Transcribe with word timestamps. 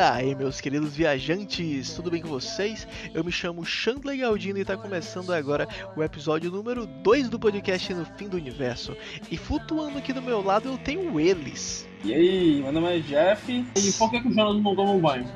E 0.00 0.02
aí, 0.02 0.34
meus 0.34 0.62
queridos 0.62 0.96
viajantes, 0.96 1.92
tudo 1.92 2.10
bem 2.10 2.22
com 2.22 2.28
vocês? 2.28 2.88
Eu 3.12 3.22
me 3.22 3.30
chamo 3.30 3.66
Chandler 3.66 4.18
Galdino 4.18 4.56
e 4.56 4.62
está 4.62 4.74
começando 4.74 5.30
agora 5.30 5.68
o 5.94 6.02
episódio 6.02 6.50
número 6.50 6.86
2 6.86 7.28
do 7.28 7.38
podcast 7.38 7.92
No 7.92 8.06
Fim 8.16 8.26
do 8.26 8.38
Universo. 8.38 8.96
E 9.30 9.36
flutuando 9.36 9.98
aqui 9.98 10.14
do 10.14 10.22
meu 10.22 10.42
lado 10.42 10.70
eu 10.70 10.78
tenho 10.78 11.20
eles. 11.20 11.86
E 12.02 12.14
aí, 12.14 12.62
meu 12.62 12.72
nome 12.72 12.96
é 12.96 13.00
Jeff. 13.00 13.52
E 13.52 13.92
por 13.98 14.10
que, 14.10 14.22
que 14.22 14.28
o 14.28 14.32
Jonas 14.32 14.62
não 14.62 14.74
toma 14.74 14.92
um 14.92 15.00
banho? 15.00 15.26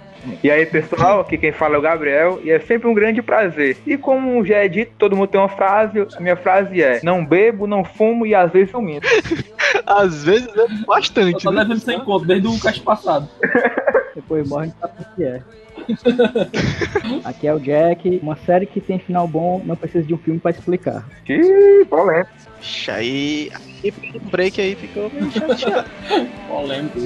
E 0.43 0.51
aí, 0.51 0.65
pessoal, 0.65 1.21
aqui 1.21 1.37
quem 1.37 1.53
fala 1.53 1.75
é 1.75 1.79
o 1.79 1.83
Gabriel 1.83 2.41
e 2.43 2.51
é 2.51 2.59
sempre 2.59 2.89
um 2.89 2.95
grande 2.95 3.21
prazer. 3.21 3.77
E 3.87 3.99
como 3.99 4.43
já 4.47 4.65
é 4.65 4.69
dito, 4.69 4.93
todo 4.97 5.15
mundo 5.15 5.29
tem 5.29 5.39
uma 5.39 5.51
frase. 5.51 6.07
A 6.17 6.21
minha 6.21 6.37
frase 6.37 6.83
é: 6.83 7.01
Não 7.03 7.23
bebo, 7.23 7.67
não 7.67 7.85
fumo 7.85 8.25
e 8.25 8.35
às 8.35 8.51
vezes 8.51 8.73
eu 8.73 8.81
minto. 8.81 9.07
às 9.85 10.25
vezes 10.25 10.49
é 10.57 10.69
bastante. 10.87 11.35
Eu 11.35 11.41
tô 11.41 11.51
né? 11.51 11.65
devendo 11.65 11.81
sem 11.81 12.01
conto 12.01 12.25
desde 12.25 12.49
o 12.49 12.59
caixa 12.59 12.81
passado. 12.81 13.29
Depois 14.15 14.49
morre 14.49 14.73
sabe 14.81 14.95
o 15.01 15.17
que 15.17 15.25
é. 15.25 15.43
Aqui 17.25 17.47
é 17.47 17.55
o 17.55 17.59
Jack. 17.59 18.21
Uma 18.23 18.37
série 18.37 18.67
que 18.67 18.81
tem 18.81 18.99
final 18.99 19.27
bom 19.27 19.61
não 19.65 19.77
precisa 19.77 20.07
de 20.07 20.15
um 20.15 20.19
filme 20.19 20.39
pra 20.39 20.53
explicar. 20.53 21.09
Ih, 21.29 21.85
polêmico. 21.89 22.31
Ixi, 22.61 22.91
aí. 22.91 23.51
E 23.83 23.93
um 24.15 24.31
break 24.31 24.61
aí 24.61 24.75
ficou 24.75 25.11
meio 25.11 25.31
chateado. 25.31 25.91
Polêmico, 26.49 26.99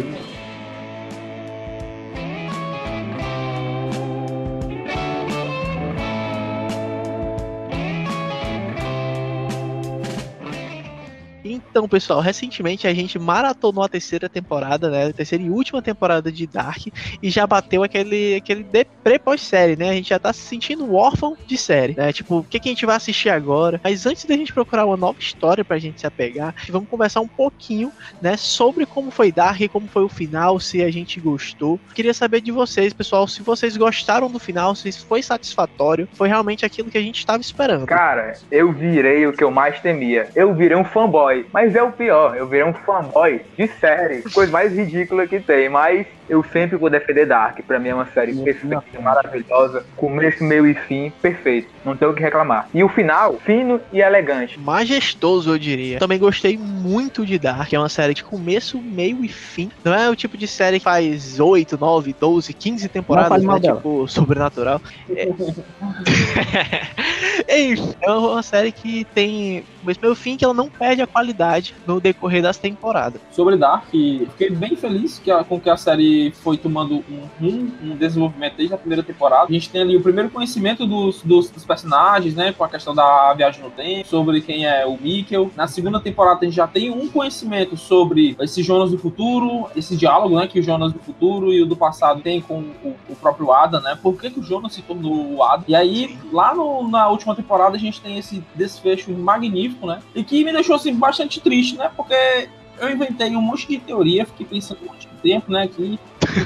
Então, 11.71 11.89
pessoal, 11.89 12.21
recentemente 12.21 12.87
a 12.87 12.95
gente 12.95 13.19
maratonou 13.19 13.85
a 13.85 13.89
terceira 13.89 14.29
temporada, 14.29 14.91
né? 14.91 15.07
A 15.07 15.13
terceira 15.13 15.45
e 15.45 15.51
última 15.51 15.83
temporada 15.83 16.31
de 16.33 16.47
Dark 16.47 16.87
e 17.23 17.31
já 17.31 17.47
bateu 17.47 17.83
aquele, 17.83 18.37
aquele 18.37 18.63
deprê 18.63 19.19
pós-série, 19.19 19.77
né? 19.77 19.91
A 19.91 19.95
gente 19.95 20.09
já 20.09 20.19
tá 20.19 20.33
se 20.33 20.41
sentindo 20.41 20.95
órfão 20.95 21.37
de 21.47 21.57
série, 21.57 21.95
né? 21.95 22.13
Tipo, 22.13 22.39
o 22.39 22.45
que, 22.45 22.59
que 22.59 22.69
a 22.69 22.73
gente 22.73 22.87
vai 22.87 22.97
assistir 22.97 23.29
agora? 23.29 23.81
Mas 23.83 24.07
antes 24.07 24.25
da 24.25 24.35
gente 24.35 24.53
procurar 24.53 24.87
uma 24.87 24.97
nova 24.97 25.19
história 25.19 25.65
pra 25.65 25.79
gente 25.79 26.01
se 26.01 26.07
apegar, 26.07 26.55
vamos 26.69 26.89
conversar 26.89 27.21
um 27.21 27.29
pouquinho, 27.29 27.93
né? 28.21 28.37
Sobre 28.37 28.87
como 28.87 29.11
foi 29.11 29.31
Dark, 29.31 29.61
como 29.71 29.87
foi 29.87 30.03
o 30.03 30.09
final, 30.09 30.59
se 30.59 30.83
a 30.83 30.91
gente 30.91 31.21
gostou. 31.21 31.79
Queria 31.95 32.15
saber 32.15 32.41
de 32.41 32.51
vocês, 32.51 32.93
pessoal, 32.93 33.29
se 33.29 33.43
vocês 33.43 33.77
gostaram 33.77 34.31
do 34.31 34.39
final, 34.39 34.75
se 34.75 34.91
foi 34.93 35.23
satisfatório, 35.23 36.09
foi 36.13 36.29
realmente 36.29 36.65
aquilo 36.65 36.91
que 36.91 36.99
a 36.99 37.03
gente 37.03 37.19
estava 37.19 37.41
esperando. 37.41 37.87
Cara, 37.87 38.35
eu 38.51 38.73
virei 38.73 39.27
o 39.27 39.33
que 39.33 39.45
eu 39.45 39.51
mais 39.51 39.81
temia. 39.81 40.29
Eu 40.35 40.55
virei 40.55 40.77
um 40.77 40.85
fanboy. 40.85 41.47
Mas 41.59 41.75
é 41.75 41.83
o 41.83 41.91
pior, 41.91 42.37
eu 42.37 42.47
virei 42.47 42.65
um 42.65 42.73
fanboy 42.73 43.41
de 43.57 43.67
série. 43.67 44.23
Coisa 44.31 44.53
mais 44.53 44.73
ridícula 44.73 45.27
que 45.27 45.41
tem. 45.41 45.69
Mas 45.69 46.07
eu 46.29 46.45
sempre 46.53 46.77
vou 46.77 46.89
defender 46.89 47.27
Dark. 47.27 47.59
Pra 47.67 47.81
mim 47.81 47.89
é 47.89 47.95
uma 47.97 48.07
série 48.07 48.33
perfeita, 48.33 49.01
maravilhosa. 49.03 49.85
Começo, 49.97 50.45
meio 50.45 50.69
e 50.69 50.75
fim, 50.75 51.13
perfeito. 51.21 51.67
Não 51.85 51.97
tenho 51.97 52.13
o 52.13 52.15
que 52.15 52.23
reclamar. 52.23 52.69
E 52.73 52.85
o 52.85 52.89
final, 52.89 53.39
fino 53.45 53.81
e 53.93 54.01
elegante. 54.01 54.57
Majestoso, 54.57 55.51
eu 55.51 55.59
diria. 55.59 55.99
Também 55.99 56.17
gostei 56.21 56.57
muito 56.57 57.27
de 57.27 57.41
Dark. 57.41 57.73
É 57.73 57.79
uma 57.79 57.89
série 57.89 58.15
de 58.15 58.23
começo, 58.23 58.81
meio 58.81 59.25
e 59.25 59.29
fim. 59.29 59.69
Não 59.83 59.93
é 59.93 60.09
o 60.09 60.15
tipo 60.15 60.37
de 60.37 60.47
série 60.47 60.79
que 60.79 60.85
faz 60.85 61.41
8, 61.41 61.77
9, 61.77 62.15
12, 62.21 62.55
15 62.55 62.89
temporadas, 62.89 63.43
né? 63.43 63.61
Tipo, 63.61 64.07
sobrenatural. 64.07 64.81
É... 65.11 65.27
Enfim, 67.49 67.95
é 68.01 68.11
uma 68.11 68.43
série 68.43 68.73
que 68.73 69.05
tem 69.15 69.65
meio 69.83 70.13
e 70.13 70.15
fim, 70.15 70.37
que 70.37 70.45
ela 70.45 70.55
não 70.55 70.69
perde 70.69 71.03
a 71.03 71.07
qualidade 71.07 71.75
no 71.87 72.01
decorrer 72.01 72.43
das 72.43 72.59
temporadas. 72.59 73.21
Sobre 73.31 73.57
Dark, 73.57 73.89
fiquei 73.91 74.51
bem 74.51 74.77
feliz 74.77 75.19
que 75.19 75.31
a, 75.31 75.45
com 75.45 75.61
que 75.61 75.71
a 75.71 75.77
série 75.77 76.33
foi 76.43 76.57
tomando 76.57 77.05
um, 77.09 77.47
um, 77.47 77.73
um, 77.83 77.97
desenvolvimento 77.97 78.57
desde 78.57 78.75
a 78.75 78.79
primeira 78.79 79.03
temporada. 79.03 79.47
A 79.49 79.53
gente 79.53 79.71
tem 79.71 79.83
ali 79.83 79.97
o 79.97 80.03
primeiro 80.03 80.31
conhecimento 80.31 80.87
dos, 80.87 81.23
dos, 81.23 81.51
dos, 81.51 81.65
personagens, 81.65 82.35
né? 82.35 82.53
Com 82.53 82.65
a 82.65 82.69
questão 82.69 82.95
da 82.95 83.33
viagem 83.35 83.63
no 83.63 83.71
tempo, 83.71 84.09
sobre 84.09 84.41
quem 84.41 84.67
é 84.67 84.87
o 84.87 84.99
Mikkel. 85.01 85.51
Na 85.57 85.67
segunda 85.67 86.01
temporada 86.01 86.41
a 86.43 86.45
gente 86.45 86.57
já 86.57 86.67
tem 86.67 86.91
um 86.91 87.09
conhecimento 87.09 87.77
sobre 87.77 88.37
esse 88.41 88.63
Jonas 88.63 88.91
do 88.91 88.99
futuro, 88.99 89.69
esse 89.77 89.97
diálogo, 89.97 90.37
né? 90.37 90.47
Que 90.47 90.61
o 90.61 90.63
Jonas 90.63 90.93
do 90.93 90.99
futuro 90.99 91.53
e 91.53 91.63
o 91.63 91.67
do 91.67 91.77
passado 91.77 92.21
tem 92.21 92.41
com 92.41 92.61
o, 92.83 92.97
o 93.09 93.17
próprio 93.17 93.53
Ada, 93.53 93.81
né? 93.81 93.99
Por 94.01 94.19
que, 94.19 94.31
que 94.31 94.41
o 94.41 94.43
Jonas 94.43 94.75
se 94.75 94.83
tornou 94.83 95.35
o 95.35 95.43
Ada? 95.43 95.65
E 95.69 95.75
aí, 95.75 96.19
lá 96.33 96.55
no, 96.55 96.89
na 96.89 97.08
última 97.11 97.35
temporada, 97.35 97.77
a 97.77 97.81
gente 97.81 98.01
tem 98.01 98.19
esse 98.19 98.43
desfecho 98.55 99.13
magnífico, 99.13 99.87
né? 99.87 100.01
E 100.15 100.23
que 100.23 100.45
me 100.45 100.53
deixou 100.53 100.77
assim 100.77 100.95
bastante 100.95 101.41
triste, 101.41 101.77
né? 101.77 101.91
Porque 101.97 102.49
eu 102.81 102.91
inventei 102.91 103.35
um 103.37 103.41
monte 103.41 103.67
de 103.67 103.79
teoria, 103.79 104.27
fiquei 104.27 104.47
pensando 104.47 104.81
um 104.83 104.87
monte 104.87 105.09
de 105.09 105.15
tempo, 105.23 105.51
né? 105.51 105.65
Aqui, 105.65 105.99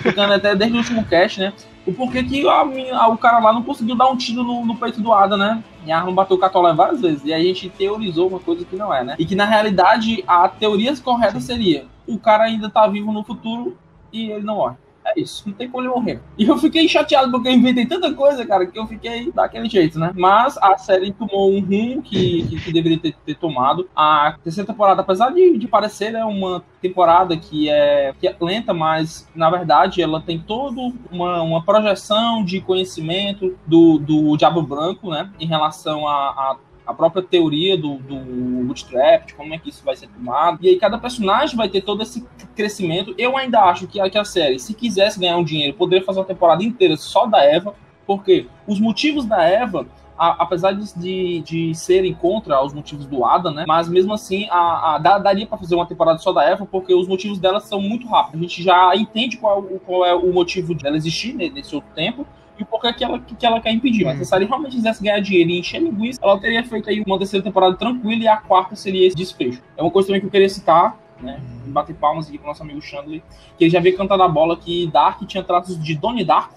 ficando 0.02 0.32
até 0.32 0.54
desde 0.54 0.76
o 0.76 0.80
último 0.80 1.04
cast, 1.04 1.40
né? 1.40 1.52
O 1.86 1.92
porquê 1.92 2.22
que 2.22 2.48
a, 2.48 2.60
a, 2.60 3.08
o 3.08 3.18
cara 3.18 3.38
lá 3.40 3.52
não 3.52 3.62
conseguiu 3.62 3.96
dar 3.96 4.08
um 4.08 4.16
tiro 4.16 4.44
no, 4.44 4.64
no 4.64 4.76
peito 4.76 5.00
do 5.00 5.12
Ada, 5.12 5.36
né? 5.36 5.62
E 5.84 5.90
a 5.90 5.98
arma 5.98 6.12
bateu 6.12 6.36
o 6.36 6.40
Catolé 6.40 6.72
várias 6.72 7.00
vezes. 7.00 7.24
E 7.24 7.32
aí 7.32 7.42
a 7.42 7.54
gente 7.54 7.68
teorizou 7.70 8.28
uma 8.28 8.38
coisa 8.38 8.64
que 8.64 8.76
não 8.76 8.94
é, 8.94 9.02
né? 9.02 9.16
E 9.18 9.26
que 9.26 9.34
na 9.34 9.44
realidade 9.44 10.22
a 10.26 10.48
teoria 10.48 10.96
correta 10.98 11.40
seria: 11.40 11.86
o 12.06 12.18
cara 12.18 12.44
ainda 12.44 12.70
tá 12.70 12.86
vivo 12.86 13.12
no 13.12 13.24
futuro 13.24 13.76
e 14.12 14.30
ele 14.30 14.44
não 14.44 14.56
morre. 14.56 14.76
É 15.14 15.20
isso, 15.20 15.44
não 15.46 15.54
tem 15.54 15.68
como 15.68 15.84
ele 15.84 15.92
morrer. 15.92 16.20
E 16.38 16.44
eu 16.44 16.56
fiquei 16.58 16.88
chateado 16.88 17.30
porque 17.30 17.48
eu 17.48 17.52
inventei 17.52 17.86
tanta 17.86 18.12
coisa, 18.14 18.46
cara, 18.46 18.66
que 18.66 18.78
eu 18.78 18.86
fiquei 18.86 19.30
daquele 19.32 19.68
jeito, 19.68 19.98
né? 19.98 20.12
Mas 20.14 20.56
a 20.58 20.76
série 20.78 21.12
tomou 21.12 21.52
um 21.52 21.60
rumo 21.60 22.02
que, 22.02 22.46
que, 22.48 22.60
que 22.60 22.72
deveria 22.72 22.98
ter, 22.98 23.14
ter, 23.24 23.34
tomado. 23.34 23.88
A 23.94 24.36
terceira 24.42 24.66
temporada, 24.66 25.02
apesar 25.02 25.30
de, 25.30 25.58
de 25.58 25.68
parecer 25.68 26.12
né, 26.12 26.24
uma 26.24 26.62
temporada 26.80 27.36
que 27.36 27.68
é, 27.68 28.14
que 28.18 28.26
é 28.26 28.36
lenta, 28.40 28.72
mas 28.72 29.28
na 29.34 29.50
verdade 29.50 30.02
ela 30.02 30.20
tem 30.20 30.38
toda 30.38 30.92
uma, 31.10 31.42
uma 31.42 31.62
projeção 31.62 32.44
de 32.44 32.60
conhecimento 32.60 33.56
do, 33.66 33.98
do 33.98 34.36
Diabo 34.36 34.62
Branco, 34.62 35.10
né? 35.10 35.30
Em 35.38 35.46
relação 35.46 36.08
a, 36.08 36.30
a 36.30 36.56
a 36.92 36.94
própria 36.94 37.22
teoria 37.22 37.76
do, 37.76 37.96
do 37.96 38.16
bootstrap, 38.64 39.26
de 39.26 39.34
como 39.34 39.54
é 39.54 39.58
que 39.58 39.70
isso 39.70 39.84
vai 39.84 39.96
ser 39.96 40.08
tomado. 40.08 40.58
E 40.62 40.68
aí 40.68 40.76
cada 40.78 40.98
personagem 40.98 41.56
vai 41.56 41.68
ter 41.68 41.82
todo 41.82 42.02
esse 42.02 42.26
crescimento. 42.54 43.14
Eu 43.18 43.36
ainda 43.36 43.60
acho 43.62 43.86
que 43.86 44.00
a, 44.00 44.08
que 44.08 44.18
a 44.18 44.24
série, 44.24 44.58
se 44.58 44.74
quisesse 44.74 45.18
ganhar 45.18 45.36
um 45.36 45.44
dinheiro, 45.44 45.76
poderia 45.76 46.04
fazer 46.04 46.20
uma 46.20 46.24
temporada 46.24 46.62
inteira 46.62 46.96
só 46.96 47.26
da 47.26 47.42
Eva, 47.42 47.74
porque 48.06 48.46
os 48.66 48.78
motivos 48.78 49.24
da 49.24 49.42
Eva 49.42 49.86
a, 50.18 50.42
apesar 50.42 50.72
de, 50.72 50.94
de, 50.94 51.40
de, 51.40 51.74
serem 51.74 52.14
contra 52.14 52.62
os 52.62 52.72
motivos 52.72 53.06
do 53.06 53.24
Adam, 53.24 53.52
né? 53.52 53.64
Mas 53.66 53.88
mesmo 53.88 54.12
assim, 54.12 54.46
a, 54.50 54.94
a 54.94 54.98
daria 55.18 55.46
para 55.46 55.58
fazer 55.58 55.74
uma 55.74 55.86
temporada 55.86 56.18
só 56.18 56.32
da 56.32 56.44
Eva, 56.44 56.66
porque 56.66 56.94
os 56.94 57.08
motivos 57.08 57.38
dela 57.38 57.60
são 57.60 57.80
muito 57.80 58.06
rápidos. 58.06 58.38
A 58.38 58.42
gente 58.42 58.62
já 58.62 58.94
entende 58.94 59.36
qual, 59.36 59.62
qual 59.84 60.04
é 60.04 60.14
o 60.14 60.32
motivo 60.32 60.74
dela 60.74 60.96
existir 60.96 61.32
nesse 61.32 61.74
outro 61.74 61.90
tempo 61.94 62.26
e 62.62 62.64
por 62.64 62.80
que 62.80 63.04
ela, 63.04 63.18
que 63.18 63.44
ela 63.44 63.60
quer 63.60 63.72
impedir. 63.72 64.04
Mas 64.04 64.26
se 64.26 64.34
ela 64.34 64.44
realmente 64.44 64.76
quisesse 64.76 65.02
ganhar 65.02 65.20
dinheiro 65.20 65.50
e 65.50 65.58
encher 65.58 65.80
linguiça, 65.80 66.20
ela 66.22 66.38
teria 66.38 66.64
feito 66.64 66.88
aí 66.88 67.02
uma 67.06 67.18
terceira 67.18 67.44
temporada 67.44 67.76
tranquila 67.76 68.22
e 68.22 68.28
a 68.28 68.36
quarta 68.36 68.74
seria 68.74 69.06
esse 69.06 69.16
desfecho. 69.16 69.62
É 69.76 69.82
uma 69.82 69.90
coisa 69.90 70.08
também 70.08 70.20
que 70.20 70.26
eu 70.26 70.30
queria 70.30 70.48
citar, 70.48 70.96
né? 71.20 71.40
Bater 71.66 71.94
palmas 71.94 72.28
aqui 72.28 72.38
pro 72.38 72.48
nosso 72.48 72.62
amigo 72.62 72.80
Chandler, 72.80 73.22
que 73.56 73.64
ele 73.64 73.70
já 73.70 73.80
veio 73.80 73.96
cantando 73.96 74.22
a 74.22 74.28
bola 74.28 74.56
que 74.56 74.86
Dark 74.88 75.22
tinha 75.26 75.42
traços 75.42 75.82
de 75.82 75.94
Donnie 75.94 76.24
Dark. 76.24 76.52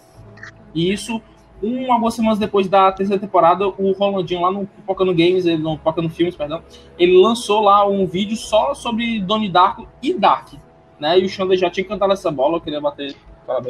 E 0.74 0.92
isso, 0.92 1.22
um, 1.62 1.92
algumas 1.92 2.14
semanas 2.14 2.40
depois 2.40 2.68
da 2.68 2.92
terceira 2.92 3.20
temporada, 3.20 3.68
o 3.68 3.92
Rolandinho 3.94 4.42
lá 4.42 4.52
no 4.52 4.68
Poca 4.86 5.06
no 5.06 5.14
Games, 5.14 5.46
ele, 5.46 5.62
no 5.62 5.78
Poca 5.78 6.02
no 6.02 6.10
Filmes, 6.10 6.36
perdão, 6.36 6.62
ele 6.98 7.18
lançou 7.18 7.62
lá 7.62 7.88
um 7.88 8.06
vídeo 8.06 8.36
só 8.36 8.74
sobre 8.74 9.20
Donnie 9.22 9.50
Dark 9.50 9.80
e 10.02 10.14
Dark. 10.14 10.54
Né? 11.00 11.20
E 11.20 11.26
o 11.26 11.30
Chandler 11.30 11.58
já 11.58 11.70
tinha 11.70 11.86
cantado 11.86 12.14
essa 12.14 12.32
bola, 12.32 12.58
eu 12.58 12.62
queria 12.62 12.82
bater 12.82 13.16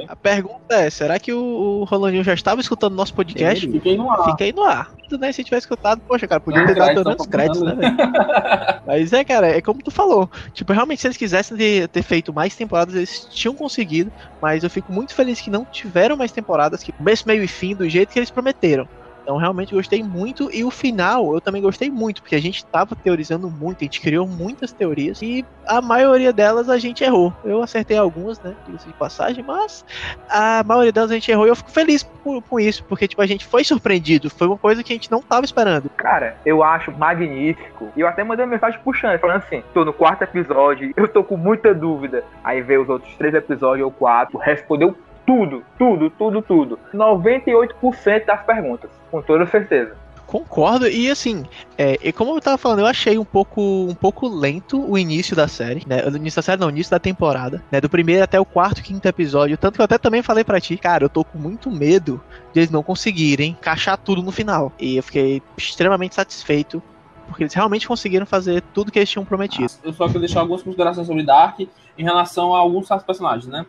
A 0.07 0.15
pergunta 0.15 0.75
é: 0.75 0.89
será 0.89 1.19
que 1.19 1.33
o, 1.33 1.81
o 1.81 1.83
Rolandinho 1.83 2.23
já 2.23 2.33
estava 2.33 2.61
escutando 2.61 2.95
nosso 2.95 3.13
podcast? 3.13 3.69
Fiquei 3.69 3.97
no 3.97 4.09
ar. 4.09 4.25
Fiquei 4.25 4.53
no 4.53 4.63
ar. 4.63 4.91
Né? 5.19 5.31
Se 5.31 5.43
tiver 5.43 5.57
escutado, 5.57 6.01
poxa, 6.07 6.27
cara, 6.27 6.41
podia 6.41 6.65
ter 6.65 6.75
dado 6.75 7.03
tantos 7.03 7.27
créditos, 7.27 7.61
né, 7.61 7.75
velho? 7.75 7.95
Mas 8.85 9.13
é, 9.13 9.23
cara, 9.23 9.47
é 9.47 9.61
como 9.61 9.81
tu 9.83 9.91
falou. 9.91 10.29
Tipo, 10.53 10.73
realmente, 10.73 11.01
se 11.01 11.07
eles 11.07 11.17
quisessem 11.17 11.57
ter, 11.57 11.87
ter, 11.89 12.03
feito 12.03 12.33
mais 12.33 12.55
temporadas, 12.55 12.95
eles 12.95 13.27
tinham 13.31 13.55
conseguido. 13.55 14.11
Mas 14.41 14.63
eu 14.63 14.69
fico 14.69 14.91
muito 14.91 15.13
feliz 15.13 15.41
que 15.41 15.49
não 15.49 15.65
tiveram 15.65 16.17
mais 16.17 16.31
temporadas, 16.31 16.81
que 16.81 16.91
começo, 16.91 17.27
meio 17.27 17.43
e 17.43 17.47
fim, 17.47 17.75
do 17.75 17.87
jeito 17.87 18.11
que 18.11 18.19
eles 18.19 18.31
prometeram. 18.31 18.87
Então, 19.25 19.37
realmente 19.37 19.73
gostei 19.73 20.03
muito. 20.03 20.51
E 20.53 20.63
o 20.63 20.69
final 20.69 21.33
eu 21.33 21.41
também 21.41 21.59
gostei 21.59 21.89
muito, 21.89 22.21
porque 22.21 22.35
a 22.35 22.41
gente 22.41 22.57
estava 22.57 22.95
teorizando 22.95 23.49
muito, 23.49 23.79
a 23.81 23.85
gente 23.85 23.99
criou 23.99 24.27
muitas 24.27 24.71
teorias 24.71 25.19
e 25.23 25.43
a 25.65 25.81
maioria 25.81 26.31
delas 26.31 26.69
a 26.69 26.77
gente 26.77 27.03
errou. 27.03 27.33
Eu 27.43 27.63
acertei 27.63 27.97
algumas, 27.97 28.39
né? 28.39 28.55
de 28.85 28.93
passagem, 28.93 29.43
mas 29.43 29.83
a 30.29 30.63
maioria 30.63 30.91
delas 30.91 31.09
a 31.09 31.15
gente 31.15 31.31
errou 31.31 31.47
e 31.47 31.49
eu 31.49 31.55
fico 31.55 31.71
feliz 31.71 32.03
por 32.03 32.61
isso, 32.61 32.83
porque 32.83 33.07
tipo, 33.07 33.21
a 33.21 33.25
gente 33.25 33.45
foi 33.45 33.63
surpreendido. 33.63 34.29
Foi 34.29 34.45
uma 34.45 34.57
coisa 34.57 34.83
que 34.83 34.93
a 34.93 34.95
gente 34.95 35.09
não 35.09 35.19
estava 35.19 35.43
esperando. 35.43 35.89
Cara, 35.97 36.37
eu 36.45 36.63
acho 36.63 36.91
magnífico. 36.91 37.91
E 37.95 38.01
eu 38.01 38.07
até 38.07 38.23
mandei 38.23 38.45
uma 38.45 38.51
mensagem 38.51 38.79
puxando, 38.83 39.19
falando 39.19 39.37
assim: 39.37 39.63
tô 39.73 39.83
no 39.83 39.91
quarto 39.91 40.21
episódio, 40.21 40.93
eu 40.95 41.07
tô 41.07 41.23
com 41.23 41.35
muita 41.35 41.73
dúvida. 41.73 42.23
Aí 42.43 42.61
veio 42.61 42.83
os 42.83 42.89
outros 42.89 43.11
três 43.15 43.33
episódios 43.33 43.85
ou 43.85 43.91
quatro, 43.91 44.37
respondeu 44.37 44.95
tudo, 45.25 45.63
tudo, 45.77 46.09
tudo, 46.09 46.41
tudo. 46.41 46.79
98% 46.93 48.25
das 48.25 48.45
perguntas, 48.45 48.89
com 49.11 49.21
toda 49.21 49.45
certeza. 49.45 49.95
Concordo, 50.25 50.87
e 50.87 51.09
assim, 51.09 51.45
é, 51.77 51.99
e 52.01 52.11
como 52.11 52.35
eu 52.35 52.41
tava 52.41 52.57
falando, 52.57 52.79
eu 52.79 52.87
achei 52.87 53.17
um 53.17 53.23
pouco, 53.23 53.61
um 53.61 53.93
pouco 53.93 54.27
lento 54.27 54.83
o 54.89 54.97
início 54.97 55.35
da 55.35 55.47
série, 55.47 55.83
né? 55.85 56.03
O 56.03 56.15
início 56.15 56.39
da 56.39 56.41
série, 56.41 56.59
não, 56.59 56.67
o 56.67 56.71
início 56.71 56.89
da 56.89 56.99
temporada, 56.99 57.63
né? 57.71 57.79
Do 57.79 57.87
primeiro 57.87 58.23
até 58.23 58.39
o 58.39 58.45
quarto, 58.45 58.81
quinto 58.81 59.07
episódio. 59.07 59.55
Tanto 59.55 59.75
que 59.75 59.81
eu 59.81 59.85
até 59.85 59.99
também 59.99 60.23
falei 60.23 60.43
para 60.43 60.59
ti, 60.59 60.77
cara, 60.77 61.05
eu 61.05 61.09
tô 61.09 61.23
com 61.23 61.37
muito 61.37 61.69
medo 61.69 62.19
de 62.51 62.61
eles 62.61 62.71
não 62.71 62.81
conseguirem 62.81 63.51
encaixar 63.51 63.97
tudo 63.97 64.23
no 64.23 64.31
final. 64.31 64.71
E 64.79 64.97
eu 64.97 65.03
fiquei 65.03 65.43
extremamente 65.55 66.15
satisfeito 66.15 66.81
porque 67.27 67.43
eles 67.43 67.53
realmente 67.53 67.87
conseguiram 67.87 68.25
fazer 68.25 68.61
tudo 68.73 68.91
que 68.91 68.99
eles 68.99 69.09
tinham 69.09 69.25
prometido. 69.25 69.71
Eu 69.83 69.93
só 69.93 70.07
quero 70.07 70.19
deixar 70.19 70.41
algumas 70.41 70.61
considerações 70.61 71.07
sobre 71.07 71.23
Dark 71.23 71.59
em 71.59 72.03
relação 72.03 72.55
a 72.55 72.59
alguns 72.59 72.87
personagens, 73.05 73.47
né? 73.47 73.65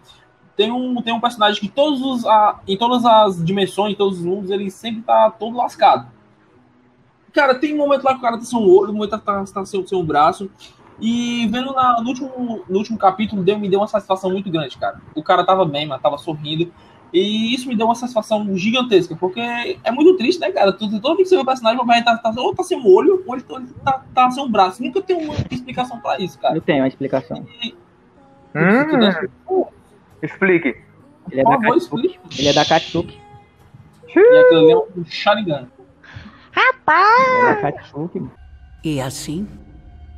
Tem 0.56 0.73
um, 0.73 1.03
tem 1.03 1.12
um 1.12 1.20
personagem 1.20 1.61
que 1.61 1.69
todos 1.69 2.00
os, 2.00 2.26
a, 2.26 2.61
em 2.67 2.76
todas 2.76 3.05
as 3.05 3.44
dimensões, 3.44 3.93
em 3.93 3.97
todos 3.97 4.19
os 4.19 4.25
mundos, 4.25 4.50
ele 4.50 4.70
sempre 4.70 5.03
tá 5.03 5.31
todo 5.31 5.56
lascado. 5.56 6.08
Cara, 7.32 7.55
tem 7.55 7.75
um 7.75 7.79
momento 7.79 8.05
lá 8.05 8.12
que 8.12 8.19
o 8.19 8.23
cara 8.23 8.38
tá 8.38 8.44
sem 8.44 8.58
um 8.58 8.62
olho, 8.62 8.91
um 8.91 8.94
momento 8.94 9.19
que 9.19 9.25
tá, 9.25 9.44
tá 9.44 9.64
sem, 9.67 9.87
sem 9.87 9.99
um 9.99 10.05
braço. 10.05 10.50
E 10.99 11.47
vendo 11.49 11.75
na, 11.75 12.00
no, 12.00 12.08
último, 12.08 12.64
no 12.69 12.79
último 12.79 12.97
capítulo, 12.97 13.44
deu, 13.44 13.58
me 13.58 13.69
deu 13.69 13.81
uma 13.81 13.87
satisfação 13.87 14.31
muito 14.31 14.50
grande, 14.50 14.79
cara. 14.79 15.00
O 15.14 15.23
cara 15.23 15.44
tava 15.44 15.64
bem, 15.64 15.87
mas 15.87 16.00
tava 16.00 16.17
sorrindo. 16.17 16.73
E 17.12 17.55
isso 17.55 17.69
me 17.69 17.76
deu 17.76 17.87
uma 17.87 17.94
satisfação 17.94 18.56
gigantesca, 18.56 19.14
porque 19.17 19.41
é 19.41 19.91
muito 19.91 20.17
triste, 20.17 20.41
né, 20.41 20.50
cara? 20.50 20.73
Todo, 20.73 21.00
todo 21.00 21.17
vez 21.17 21.29
que 21.29 21.31
você 21.31 21.37
vê 21.37 21.43
o 21.43 21.47
personagem, 21.47 21.87
vai 21.87 22.00
estar 22.00 22.17
tá, 22.19 22.32
tá, 22.32 22.41
ou 22.41 22.55
tá 22.55 22.62
sem 22.62 22.79
um 22.79 22.87
olho, 22.87 23.23
ou 23.26 23.35
ele 23.35 23.44
tá, 23.85 24.05
tá 24.14 24.31
sem 24.31 24.43
um 24.43 24.50
braço. 24.50 24.82
Nunca 24.82 25.00
tem 25.00 25.17
uma 25.17 25.35
explicação 25.50 26.00
pra 26.00 26.19
isso, 26.19 26.38
cara. 26.38 26.56
Eu 26.56 26.61
tenho 26.61 26.81
uma 26.81 26.88
explicação. 26.88 27.47
E, 27.62 27.75
hum, 28.55 29.29
explique. 30.22 30.76
Ele 31.30 31.40
é, 31.40 31.44
da 31.44 31.58
Katsuki. 31.58 32.20
Ele 32.38 32.48
é 32.48 32.52
da 32.52 32.64
Katsuki. 32.64 33.20
E 34.08 34.38
aquilo 34.38 34.60
ali 34.60 34.72
é 34.72 34.76
um 34.76 35.04
Sharingan. 35.04 35.68
Rapaz! 36.52 37.58
E 38.82 39.00
assim, 39.00 39.46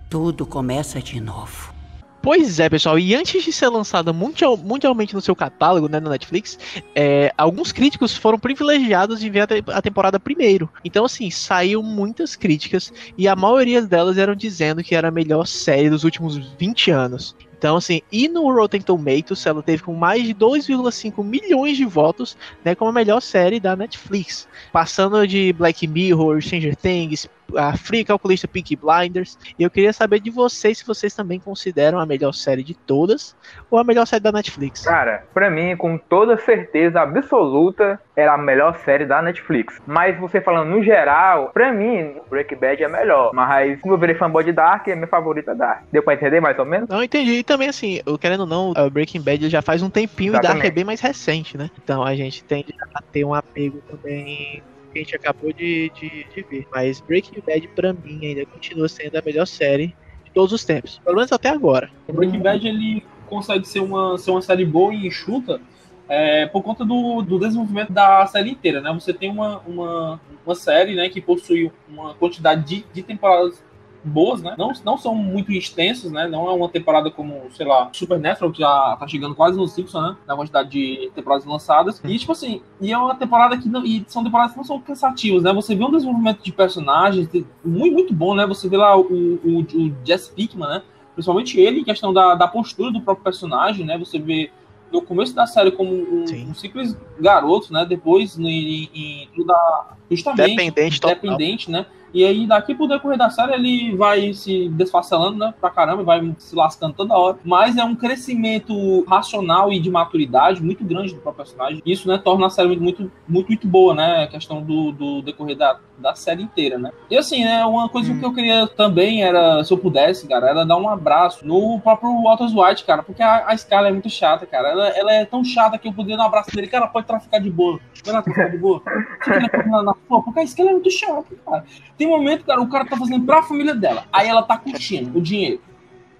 tudo 0.08 0.46
começa 0.46 1.00
de 1.00 1.20
novo. 1.20 1.74
Pois 2.20 2.58
é, 2.58 2.68
pessoal, 2.68 2.98
e 2.98 3.14
antes 3.14 3.44
de 3.44 3.52
ser 3.52 3.68
lançada 3.68 4.12
mundial, 4.12 4.56
mundialmente 4.56 5.14
no 5.14 5.20
seu 5.20 5.34
catálogo, 5.36 5.88
né, 5.88 6.00
na 6.00 6.10
Netflix, 6.10 6.58
é, 6.94 7.32
alguns 7.38 7.72
críticos 7.72 8.16
foram 8.16 8.38
privilegiados 8.38 9.20
de 9.20 9.30
ver 9.30 9.40
a, 9.40 9.46
te 9.46 9.64
a, 9.68 9.80
temporada 9.80 10.18
primeiro. 10.18 10.68
Então, 10.84 11.04
assim, 11.04 11.30
saiu 11.30 11.82
muitas 11.82 12.34
críticas 12.36 12.92
e 13.16 13.28
a 13.28 13.36
maioria 13.36 13.80
delas 13.82 14.18
eram 14.18 14.34
dizendo 14.34 14.82
que 14.82 14.94
era 14.94 15.08
a 15.08 15.12
melhor 15.12 15.46
série 15.46 15.88
dos 15.88 16.04
últimos 16.04 16.36
20 16.36 16.90
anos. 16.90 17.36
Então, 17.58 17.76
assim, 17.76 18.00
e 18.10 18.28
no 18.28 18.52
Rotten 18.52 18.80
Tomatoes, 18.80 19.44
ela 19.44 19.62
teve 19.62 19.82
com 19.82 19.92
mais 19.92 20.22
de 20.22 20.32
2,5 20.32 21.24
milhões 21.24 21.76
de 21.76 21.84
votos, 21.84 22.36
né, 22.64 22.74
como 22.74 22.90
a 22.90 22.94
melhor 22.94 23.20
série 23.20 23.58
da 23.58 23.74
Netflix. 23.74 24.46
Passando 24.72 25.26
de 25.26 25.52
Black 25.52 25.86
Mirror, 25.86 26.40
Stranger 26.40 26.76
Things, 26.76 27.28
a 27.56 27.76
Free 27.76 28.04
Calculista 28.04 28.48
Peaky 28.48 28.76
Blinders. 28.76 29.38
E 29.58 29.62
eu 29.62 29.70
queria 29.70 29.92
saber 29.92 30.20
de 30.20 30.30
vocês 30.30 30.78
se 30.78 30.86
vocês 30.86 31.14
também 31.14 31.38
consideram 31.38 31.98
a 31.98 32.06
melhor 32.06 32.32
série 32.32 32.62
de 32.62 32.74
todas 32.74 33.36
ou 33.70 33.78
a 33.78 33.84
melhor 33.84 34.06
série 34.06 34.22
da 34.22 34.32
Netflix. 34.32 34.84
Cara, 34.84 35.24
para 35.32 35.50
mim, 35.50 35.76
com 35.76 35.96
toda 35.96 36.36
certeza 36.38 37.00
absoluta, 37.00 38.00
era 38.16 38.34
a 38.34 38.38
melhor 38.38 38.78
série 38.84 39.06
da 39.06 39.22
Netflix. 39.22 39.80
Mas 39.86 40.18
você 40.18 40.40
falando 40.40 40.70
no 40.70 40.82
geral, 40.82 41.50
para 41.52 41.72
mim, 41.72 42.16
Breaking 42.28 42.56
Bad 42.56 42.82
é 42.82 42.88
melhor. 42.88 43.32
Mas 43.32 43.80
como 43.80 43.94
eu 43.94 43.98
virei 43.98 44.14
fanboy 44.14 44.44
de 44.44 44.52
Dark, 44.52 44.88
é 44.88 44.94
minha 44.94 45.06
favorita 45.06 45.54
Dark. 45.54 45.84
Deu 45.92 46.02
pra 46.02 46.14
entender 46.14 46.40
mais 46.40 46.58
ou 46.58 46.64
menos? 46.64 46.88
Não, 46.88 47.02
entendi. 47.02 47.32
E 47.32 47.44
também, 47.44 47.68
assim, 47.68 48.00
eu 48.04 48.18
querendo 48.18 48.40
ou 48.40 48.46
não, 48.46 48.72
o 48.72 48.90
Breaking 48.90 49.22
Bad 49.22 49.48
já 49.48 49.62
faz 49.62 49.82
um 49.82 49.90
tempinho 49.90 50.32
Exatamente. 50.32 50.58
e 50.58 50.62
Dark 50.62 50.72
é 50.72 50.74
bem 50.74 50.84
mais 50.84 51.00
recente, 51.00 51.56
né? 51.56 51.70
Então 51.82 52.02
a 52.02 52.14
gente 52.14 52.42
tende 52.44 52.74
a 52.94 53.02
ter 53.02 53.24
um 53.24 53.34
apego 53.34 53.80
também 53.88 54.62
que 54.88 54.98
a 54.98 55.02
gente 55.02 55.16
acabou 55.16 55.52
de, 55.52 55.90
de, 55.90 56.26
de 56.34 56.42
ver. 56.42 56.66
Mas 56.72 57.00
Breaking 57.00 57.42
Bad, 57.46 57.68
pra 57.68 57.92
mim, 57.92 58.24
ainda 58.24 58.46
continua 58.46 58.88
sendo 58.88 59.16
a 59.16 59.22
melhor 59.22 59.46
série 59.46 59.94
de 60.24 60.30
todos 60.32 60.52
os 60.52 60.64
tempos. 60.64 61.00
Pelo 61.04 61.16
menos 61.16 61.32
até 61.32 61.48
agora. 61.48 61.90
O 62.06 62.12
Breaking 62.12 62.40
Bad, 62.40 62.66
ele 62.66 63.04
consegue 63.26 63.66
ser 63.66 63.80
uma, 63.80 64.16
ser 64.18 64.30
uma 64.30 64.42
série 64.42 64.64
boa 64.64 64.92
e 64.94 65.06
enxuta 65.06 65.60
é, 66.08 66.46
por 66.46 66.62
conta 66.62 66.84
do, 66.84 67.20
do 67.22 67.38
desenvolvimento 67.38 67.92
da 67.92 68.26
série 68.26 68.50
inteira, 68.50 68.80
né? 68.80 68.90
Você 68.94 69.12
tem 69.12 69.30
uma, 69.30 69.58
uma, 69.60 70.20
uma 70.44 70.54
série 70.54 70.94
né, 70.94 71.08
que 71.08 71.20
possui 71.20 71.70
uma 71.86 72.14
quantidade 72.14 72.64
de, 72.64 72.84
de 72.92 73.02
temporadas 73.02 73.62
boas, 74.04 74.42
né? 74.42 74.54
Não, 74.56 74.72
não 74.84 74.96
são 74.96 75.14
muito 75.14 75.52
extensos, 75.52 76.10
né? 76.10 76.26
Não 76.26 76.48
é 76.48 76.52
uma 76.52 76.68
temporada 76.68 77.10
como, 77.10 77.42
sei 77.50 77.66
lá, 77.66 77.88
Supernatural, 77.92 78.52
que 78.52 78.60
já 78.60 78.96
tá 78.98 79.06
chegando 79.06 79.34
quase 79.34 79.56
no 79.56 79.66
Simpson, 79.66 80.00
né? 80.00 80.16
Na 80.26 80.36
quantidade 80.36 80.70
de 80.70 81.10
temporadas 81.14 81.44
lançadas. 81.44 82.00
E, 82.04 82.18
tipo 82.18 82.32
assim, 82.32 82.62
e 82.80 82.92
é 82.92 82.98
uma 82.98 83.14
temporada 83.14 83.56
que 83.56 83.68
não. 83.68 83.84
E 83.84 84.04
são 84.08 84.24
temporadas 84.24 84.52
que 84.52 84.58
não 84.58 84.64
são 84.64 84.80
cansativas, 84.80 85.42
né? 85.42 85.52
Você 85.52 85.74
vê 85.74 85.84
um 85.84 85.90
desenvolvimento 85.90 86.42
de 86.42 86.52
personagens 86.52 87.28
muito, 87.64 87.92
muito 87.92 88.14
bom, 88.14 88.34
né? 88.34 88.46
Você 88.46 88.68
vê 88.68 88.76
lá 88.76 88.96
o, 88.96 89.02
o, 89.02 89.60
o 89.60 89.94
Jesse 90.04 90.32
Pickman, 90.32 90.68
né? 90.68 90.82
Principalmente 91.14 91.60
ele, 91.60 91.80
em 91.80 91.84
questão 91.84 92.12
da, 92.12 92.34
da 92.34 92.46
postura 92.46 92.92
do 92.92 93.00
próprio 93.00 93.24
personagem, 93.24 93.84
né? 93.84 93.98
Você 93.98 94.18
vê 94.18 94.50
no 94.92 95.02
começo 95.02 95.34
da 95.34 95.46
série 95.46 95.70
como 95.70 95.92
um, 95.92 96.24
um 96.48 96.54
simples 96.54 96.96
garoto, 97.20 97.72
né? 97.72 97.84
Depois 97.84 98.38
em, 98.38 98.46
em, 98.46 99.28
em 99.36 99.46
da 99.46 99.96
justamente 100.10 100.56
dependente, 100.56 101.00
dependente 101.00 101.70
né? 101.70 101.86
E 102.12 102.24
aí, 102.24 102.46
daqui 102.46 102.74
pro 102.74 102.88
decorrer 102.88 103.18
da 103.18 103.30
série, 103.30 103.54
ele 103.54 103.96
vai 103.96 104.32
se 104.32 104.68
desfacelando, 104.70 105.38
né? 105.38 105.54
Pra 105.60 105.70
caramba, 105.70 106.02
vai 106.02 106.34
se 106.38 106.54
lascando 106.54 106.94
toda 106.94 107.16
hora. 107.16 107.38
Mas 107.44 107.76
é 107.76 107.84
um 107.84 107.94
crescimento 107.94 109.04
racional 109.04 109.72
e 109.72 109.78
de 109.78 109.90
maturidade 109.90 110.62
muito 110.62 110.84
grande 110.84 111.14
do 111.14 111.20
próprio 111.20 111.44
personagem. 111.44 111.82
Isso, 111.84 112.08
né, 112.08 112.18
torna 112.18 112.46
a 112.46 112.50
série 112.50 112.68
muito, 112.76 113.10
muito, 113.28 113.48
muito 113.48 113.68
boa, 113.68 113.94
né? 113.94 114.24
A 114.24 114.26
questão 114.26 114.62
do, 114.62 114.92
do 114.92 115.22
decorrer 115.22 115.56
da, 115.56 115.78
da 115.98 116.14
série 116.14 116.42
inteira, 116.42 116.78
né? 116.78 116.90
E 117.10 117.16
assim, 117.16 117.44
né, 117.44 117.64
uma 117.64 117.88
coisa 117.88 118.12
hum. 118.12 118.18
que 118.18 118.24
eu 118.24 118.32
queria 118.32 118.66
também 118.66 119.22
era, 119.22 119.62
se 119.64 119.72
eu 119.72 119.78
pudesse, 119.78 120.26
cara, 120.26 120.48
era 120.48 120.64
dar 120.64 120.76
um 120.76 120.88
abraço 120.88 121.46
no 121.46 121.80
próprio 121.80 122.22
Walter 122.22 122.46
White, 122.46 122.84
cara, 122.84 123.02
porque 123.02 123.22
a, 123.22 123.46
a 123.46 123.56
Scarlett 123.56 123.90
é 123.90 123.92
muito 123.92 124.10
chata, 124.10 124.46
cara. 124.46 124.68
Ela, 124.68 124.88
ela 124.90 125.12
é 125.12 125.24
tão 125.24 125.44
chata 125.44 125.78
que 125.78 125.88
eu 125.88 125.92
poderia 125.92 126.16
dar 126.16 126.24
um 126.24 126.26
abraço 126.26 126.50
dele, 126.54 126.68
cara, 126.68 126.86
pode 126.86 127.06
traficar 127.06 127.40
de 127.40 127.50
boa. 127.50 127.80
Vai 128.04 128.22
traficar 128.22 128.50
de 128.50 128.58
boa. 128.58 128.82
Na, 129.68 129.82
na, 129.82 129.94
porque 130.08 130.40
a 130.40 130.46
Scarlett 130.46 130.70
é 130.70 130.72
muito 130.74 130.90
chata, 130.90 131.26
cara. 131.44 131.64
Tem 131.98 132.06
um 132.06 132.10
momento, 132.10 132.44
cara, 132.44 132.62
o 132.62 132.68
cara 132.68 132.84
tá 132.84 132.96
fazendo 132.96 133.26
pra 133.26 133.42
família 133.42 133.74
dela. 133.74 134.04
Aí 134.12 134.28
ela 134.28 134.42
tá 134.42 134.56
curtindo 134.56 135.18
o 135.18 135.20
dinheiro. 135.20 135.60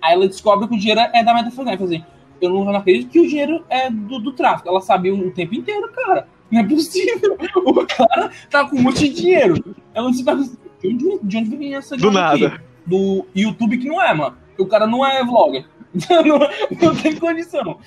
Aí 0.02 0.12
ela 0.12 0.26
descobre 0.26 0.66
que 0.66 0.74
o 0.74 0.78
dinheiro 0.78 1.00
é 1.00 1.22
da 1.22 1.32
Metafazenda. 1.32 1.84
Assim, 1.84 2.04
eu 2.40 2.50
não 2.50 2.76
acredito 2.76 3.10
que 3.10 3.20
o 3.20 3.28
dinheiro 3.28 3.64
é 3.70 3.88
do, 3.88 4.18
do 4.18 4.32
tráfico. 4.32 4.68
Ela 4.68 4.80
sabia 4.80 5.14
o 5.14 5.30
tempo 5.30 5.54
inteiro, 5.54 5.88
cara. 5.92 6.26
Não 6.50 6.60
é 6.60 6.64
possível. 6.64 7.38
O 7.64 7.86
cara 7.86 8.30
tá 8.50 8.68
com 8.68 8.76
um 8.76 8.82
monte 8.82 9.08
de 9.08 9.20
dinheiro. 9.20 9.76
Ela 9.94 10.10
disse, 10.10 10.24
de 10.24 10.88
onde, 10.88 11.18
de 11.22 11.36
onde 11.36 11.56
vem 11.56 11.74
essa 11.74 11.96
Do 11.96 12.10
nada. 12.10 12.46
Aqui? 12.48 12.60
Do 12.84 13.26
YouTube 13.34 13.78
que 13.78 13.88
não 13.88 14.02
é, 14.02 14.12
mano. 14.12 14.36
O 14.58 14.66
cara 14.66 14.86
não 14.86 15.06
é 15.06 15.24
vlogger. 15.24 15.64
não, 16.26 16.38
não 16.80 16.96
tem 16.96 17.16
condição. 17.16 17.78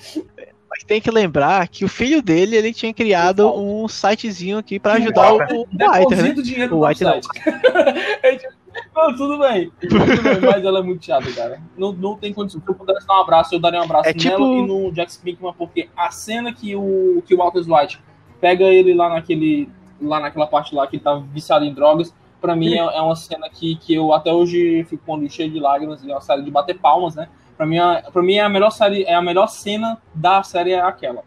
Mas 0.72 0.84
tem 0.84 1.02
que 1.02 1.10
lembrar 1.10 1.68
que 1.68 1.84
o 1.84 1.88
filho 1.88 2.22
dele, 2.22 2.56
ele 2.56 2.72
tinha 2.72 2.94
criado 2.94 3.46
um 3.54 3.86
sitezinho 3.86 4.56
aqui 4.56 4.80
para 4.80 4.94
ajudar 4.94 5.34
o, 5.34 5.36
o 5.36 5.66
White, 5.70 6.14
né? 6.16 6.32
dinheiro 6.42 6.76
o 6.76 6.86
White 6.86 7.00
site. 7.00 7.28
Não, 8.96 9.14
tudo 9.14 9.38
bem. 9.38 9.70
tudo 9.78 10.22
bem. 10.22 10.40
Mas 10.40 10.64
ela 10.64 10.78
é 10.78 10.82
muito 10.82 11.04
chata, 11.04 11.30
cara. 11.32 11.60
Não, 11.76 11.92
não 11.92 12.16
tem 12.16 12.32
condição. 12.32 12.58
Se 12.58 12.66
eu 12.66 12.74
pudesse 12.74 13.06
dar 13.06 13.18
um 13.18 13.20
abraço, 13.20 13.54
eu 13.54 13.60
daria 13.60 13.80
um 13.80 13.84
abraço 13.84 14.08
é 14.08 14.14
tipo... 14.14 14.38
nela 14.38 14.50
e 14.50 14.66
no 14.66 14.90
Jack 14.92 15.18
Pinkman, 15.18 15.52
porque 15.52 15.90
a 15.94 16.10
cena 16.10 16.54
que 16.54 16.74
o, 16.74 17.22
que 17.26 17.34
o 17.34 17.36
Walter 17.36 17.64
White 17.66 18.00
pega 18.40 18.64
ele 18.64 18.94
lá 18.94 19.10
naquele. 19.10 19.68
lá 20.00 20.20
naquela 20.20 20.46
parte 20.46 20.74
lá 20.74 20.86
que 20.86 20.96
ele 20.96 21.02
tá 21.02 21.16
viciado 21.16 21.66
em 21.66 21.74
drogas, 21.74 22.14
pra 22.40 22.56
mim 22.56 22.72
é, 22.72 22.78
é 22.78 23.02
uma 23.02 23.14
cena 23.14 23.46
que, 23.50 23.76
que 23.76 23.92
eu 23.92 24.10
até 24.14 24.32
hoje 24.32 24.84
fico 24.84 25.04
com 25.04 25.28
cheio 25.28 25.50
de 25.50 25.60
lágrimas, 25.60 26.02
é 26.02 26.10
uma 26.10 26.20
série 26.22 26.42
de 26.42 26.50
bater 26.50 26.78
palmas, 26.78 27.14
né? 27.14 27.28
Pra 27.62 27.66
mim, 27.68 27.78
pra 28.12 28.22
mim 28.24 28.34
é 28.34 28.40
a 28.40 28.48
melhor 28.48 28.70
série, 28.70 29.04
é 29.04 29.14
a 29.14 29.22
melhor 29.22 29.46
cena 29.46 29.96
da 30.12 30.42
série 30.42 30.72
é 30.72 30.80
aquela. 30.80 31.22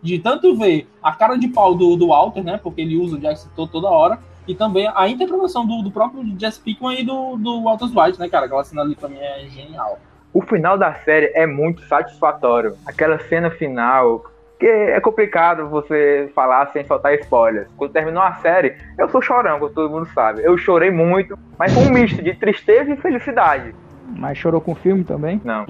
De 0.00 0.20
tanto 0.20 0.56
ver 0.56 0.88
a 1.02 1.12
cara 1.12 1.34
de 1.34 1.48
pau 1.48 1.74
do, 1.74 1.96
do 1.96 2.06
Walter, 2.06 2.44
né? 2.44 2.60
Porque 2.62 2.80
ele 2.80 2.96
usa 2.96 3.16
o 3.16 3.18
Jackson 3.18 3.48
toda 3.66 3.88
hora. 3.88 4.20
E 4.46 4.54
também 4.54 4.88
a 4.94 5.08
interpretação 5.08 5.66
do, 5.66 5.82
do 5.82 5.90
próprio 5.90 6.22
Jess 6.38 6.58
Pickman 6.58 7.00
e 7.00 7.04
do, 7.04 7.36
do 7.36 7.64
Walter 7.64 7.86
White, 7.86 8.20
né, 8.20 8.28
cara? 8.28 8.46
Aquela 8.46 8.62
cena 8.62 8.82
ali 8.82 8.94
pra 8.94 9.08
mim 9.08 9.18
é 9.18 9.48
genial. 9.48 9.98
O 10.32 10.40
final 10.42 10.78
da 10.78 10.94
série 10.94 11.32
é 11.34 11.44
muito 11.44 11.82
satisfatório. 11.88 12.76
Aquela 12.86 13.18
cena 13.18 13.50
final, 13.50 14.30
que 14.60 14.66
é 14.66 15.00
complicado 15.00 15.68
você 15.68 16.30
falar 16.36 16.70
sem 16.72 16.84
soltar 16.84 17.14
spoilers. 17.14 17.66
Quando 17.76 17.90
terminou 17.90 18.22
a 18.22 18.34
série, 18.34 18.76
eu 18.96 19.08
sou 19.08 19.20
chorão, 19.20 19.58
como 19.58 19.74
todo 19.74 19.90
mundo 19.90 20.06
sabe. 20.14 20.40
Eu 20.44 20.56
chorei 20.56 20.92
muito, 20.92 21.36
mas 21.58 21.74
foi 21.74 21.82
um 21.82 21.90
misto 21.90 22.22
de 22.22 22.32
tristeza 22.34 22.92
e 22.92 22.96
felicidade. 22.96 23.74
Mas 24.16 24.38
chorou 24.38 24.60
com 24.60 24.72
o 24.72 24.74
filme 24.74 25.04
também? 25.04 25.40
Não. 25.44 25.64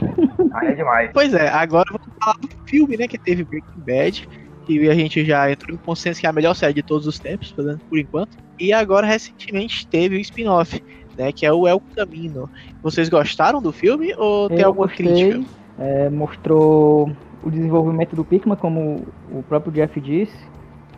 Aí 0.54 0.68
é 0.68 0.74
demais. 0.74 1.10
Pois 1.14 1.34
é, 1.34 1.48
agora 1.48 1.86
vamos 1.90 2.08
falar 2.18 2.36
do 2.38 2.48
filme, 2.66 2.96
né, 2.96 3.06
que 3.06 3.18
teve 3.18 3.44
Breaking 3.44 3.80
Bad, 3.80 4.28
que 4.66 4.88
a 4.88 4.94
gente 4.94 5.24
já 5.24 5.50
entrou 5.50 5.74
em 5.74 5.78
consenso 5.78 6.20
que 6.20 6.26
é 6.26 6.30
a 6.30 6.32
melhor 6.32 6.54
série 6.54 6.74
de 6.74 6.82
todos 6.82 7.06
os 7.06 7.18
tempos, 7.18 7.54
por 7.88 7.98
enquanto. 7.98 8.36
E 8.58 8.72
agora, 8.72 9.06
recentemente, 9.06 9.86
teve 9.86 10.16
o 10.16 10.20
spin-off, 10.20 10.82
né, 11.16 11.32
que 11.32 11.44
é 11.44 11.52
o 11.52 11.66
El 11.66 11.82
Camino. 11.94 12.48
Vocês 12.82 13.08
gostaram 13.08 13.60
do 13.60 13.72
filme 13.72 14.14
ou 14.16 14.48
tem 14.48 14.62
alguma 14.62 14.86
gostei, 14.86 15.06
crítica? 15.06 15.44
É, 15.78 16.10
mostrou 16.10 17.10
o 17.42 17.50
desenvolvimento 17.50 18.14
do 18.14 18.24
Pikmin, 18.24 18.56
como 18.56 19.06
o 19.30 19.42
próprio 19.42 19.72
Jeff 19.72 19.98
disse, 20.00 20.36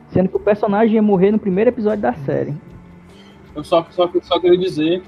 sendo 0.09 0.29
que 0.29 0.37
o 0.37 0.41
personagem 0.41 0.97
ia 0.97 1.03
morrer 1.03 1.31
no 1.31 1.39
primeiro 1.39 1.71
episódio 1.71 2.01
da 2.01 2.13
série. 2.13 2.55
Eu 3.55 3.63
só, 3.63 3.87
só, 3.91 4.11
só 4.23 4.41
queria 4.41 4.59
dizer 4.59 5.03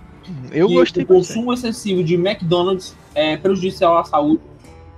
Eu 0.50 0.68
que 0.68 0.74
gostei 0.74 1.04
o 1.04 1.06
consumo 1.06 1.52
excessivo 1.52 2.02
de 2.04 2.14
McDonald's 2.14 2.96
é 3.14 3.36
prejudicial 3.36 3.98
à 3.98 4.04
saúde 4.04 4.40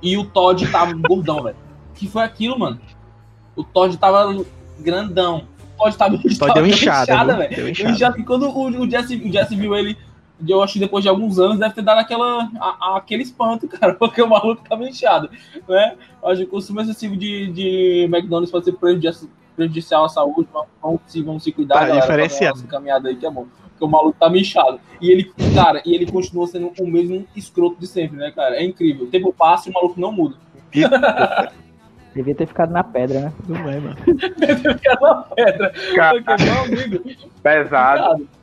e 0.02 0.16
o 0.16 0.24
Todd 0.24 0.66
tava 0.70 0.92
gordão, 1.08 1.42
velho. 1.42 1.56
que 1.94 2.06
foi 2.08 2.22
aquilo, 2.22 2.58
mano? 2.58 2.80
O 3.54 3.64
Todd 3.64 3.96
tava 3.96 4.44
grandão. 4.78 5.44
O 5.78 5.82
Todd 5.84 5.96
tava, 5.96 6.18
Todd 6.18 6.38
tava 6.38 6.54
deu 6.54 6.66
inchada, 6.66 7.36
velho. 7.36 7.68
Inchada. 7.70 8.18
E 8.18 8.22
quando 8.24 8.48
o, 8.48 8.82
o, 8.82 8.90
Jesse, 8.90 9.16
o 9.16 9.32
Jesse 9.32 9.56
viu 9.56 9.74
ele, 9.74 9.96
eu 10.46 10.62
acho 10.62 10.74
que 10.74 10.78
depois 10.78 11.02
de 11.02 11.08
alguns 11.08 11.38
anos, 11.38 11.58
deve 11.58 11.74
ter 11.74 11.82
dado 11.82 11.98
aquela, 11.98 12.50
a- 12.60 12.96
aquele 12.98 13.22
espanto, 13.22 13.66
cara, 13.68 13.94
porque 13.94 14.20
o 14.22 14.28
maluco 14.28 14.62
tava 14.68 14.86
inchado, 14.88 15.30
né? 15.68 15.94
Eu 16.22 16.28
acho 16.28 16.40
que 16.42 16.46
o 16.46 16.50
consumo 16.50 16.80
excessivo 16.82 17.16
de, 17.16 17.46
de 17.52 18.04
McDonald's 18.04 18.50
pode 18.50 18.66
ser 18.66 18.72
prejudici- 18.72 19.28
prejudicial 19.56 20.04
à 20.04 20.08
saúde, 20.08 20.48
vamos, 20.52 20.68
vamos 20.80 21.00
se, 21.06 21.22
vamos 21.22 21.42
se 21.42 21.50
cuidar, 21.50 21.74
Tá 21.74 21.86
galera, 21.86 22.24
essa 22.24 22.66
caminhada 22.66 23.08
aí 23.08 23.16
que 23.16 23.26
é 23.26 23.30
bom. 23.30 23.46
Porque 23.70 23.84
o 23.84 23.88
maluco 23.88 24.16
tava 24.18 24.38
inchado. 24.38 24.80
E 25.00 25.10
ele, 25.10 25.32
cara, 25.54 25.82
e 25.84 25.94
ele 25.94 26.10
continua 26.10 26.46
sendo 26.46 26.72
o 26.78 26.86
mesmo 26.86 27.26
escroto 27.34 27.78
de 27.78 27.86
sempre, 27.86 28.16
né, 28.16 28.30
cara? 28.30 28.56
É 28.56 28.64
incrível. 28.64 29.06
O 29.06 29.10
tempo 29.10 29.32
passa 29.32 29.68
e 29.68 29.70
o 29.70 29.74
maluco 29.74 30.00
não 30.00 30.12
muda. 30.12 30.36
Devia 32.14 32.34
ter 32.34 32.46
ficado 32.46 32.72
na 32.72 32.82
pedra, 32.82 33.20
né? 33.20 33.32
Não 33.46 33.68
é, 33.68 33.78
mano. 33.78 33.96
Fica 34.06 34.98
na 35.02 35.14
pedra. 35.16 35.72
Cara, 35.94 36.22
Porque, 36.22 36.44
meu 36.44 36.62
amigo, 36.62 37.04
pesado. 37.42 38.02
cuidado. 38.02 38.35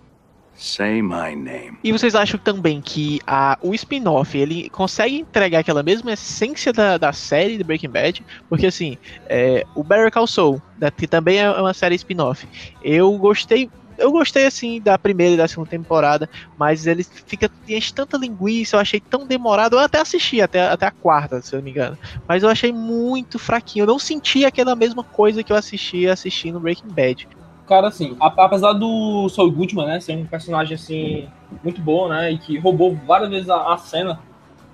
Say 0.56 1.02
my 1.02 1.36
name. 1.36 1.78
E 1.84 1.92
vocês 1.92 2.16
acham 2.16 2.40
também 2.40 2.80
que 2.80 3.20
a, 3.26 3.58
o 3.62 3.74
spin-off 3.74 4.38
ele 4.38 4.70
consegue 4.70 5.18
entregar 5.18 5.60
aquela 5.60 5.82
mesma 5.82 6.14
essência 6.14 6.72
da, 6.72 6.98
da 6.98 7.12
série 7.12 7.58
de 7.58 7.64
Breaking 7.64 7.90
Bad? 7.90 8.26
Porque 8.48 8.68
assim, 8.68 8.98
é, 9.26 9.66
o 9.76 9.84
Better 9.84 10.12
Call 10.12 10.28
Saul, 10.28 10.62
né, 10.80 10.92
que 10.92 11.08
também 11.08 11.40
é 11.40 11.50
uma 11.50 11.74
série 11.74 11.96
spin-off, 11.96 12.48
eu 12.84 13.12
gostei. 13.18 13.70
Eu 13.96 14.12
gostei 14.12 14.48
assim 14.48 14.82
da 14.82 14.98
primeira 14.98 15.36
e 15.36 15.38
da 15.38 15.48
segunda 15.48 15.70
temporada, 15.70 16.28
mas 16.58 16.88
ele 16.88 17.06
fica 17.28 17.50
enche 17.70 17.94
tanta 17.94 18.18
linguiça, 18.18 18.76
eu 18.76 18.80
achei 18.80 19.00
tão 19.00 19.28
demorado. 19.28 19.76
Eu 19.76 19.80
até 19.80 20.02
assisti 20.02 20.42
até, 20.42 20.68
até 20.68 20.88
a 20.88 20.92
quarta, 20.92 21.40
se 21.44 21.54
eu 21.54 21.58
não 21.58 21.64
me 21.64 21.70
engano, 21.70 21.96
mas 22.28 22.42
eu 22.42 22.50
achei 22.50 22.72
muito 22.74 23.38
fraquinho. 23.38 23.84
Eu 23.84 23.88
não 23.88 24.00
senti 24.00 24.46
aquela 24.46 24.76
mesma 24.76 25.04
coisa 25.04 25.44
que 25.44 25.54
eu 25.54 25.56
assistia 25.56 26.12
assistindo 26.12 26.60
Breaking 26.60 26.90
Bad. 26.90 27.28
Cara, 27.65 27.88
assim, 27.88 28.15
apesar 28.20 28.74
do 28.74 29.29
Saul 29.29 29.50
Goodman, 29.50 29.86
né, 29.86 30.00
ser 30.00 30.17
um 30.17 30.25
personagem, 30.25 30.75
assim, 30.75 31.27
muito 31.63 31.79
bom, 31.82 32.10
né, 32.10 32.32
e 32.32 32.38
que 32.38 32.58
roubou 32.58 32.93
várias 33.08 33.29
vezes 33.29 33.50
a, 33.50 33.74
a 33.74 33.77
cena 33.77 34.20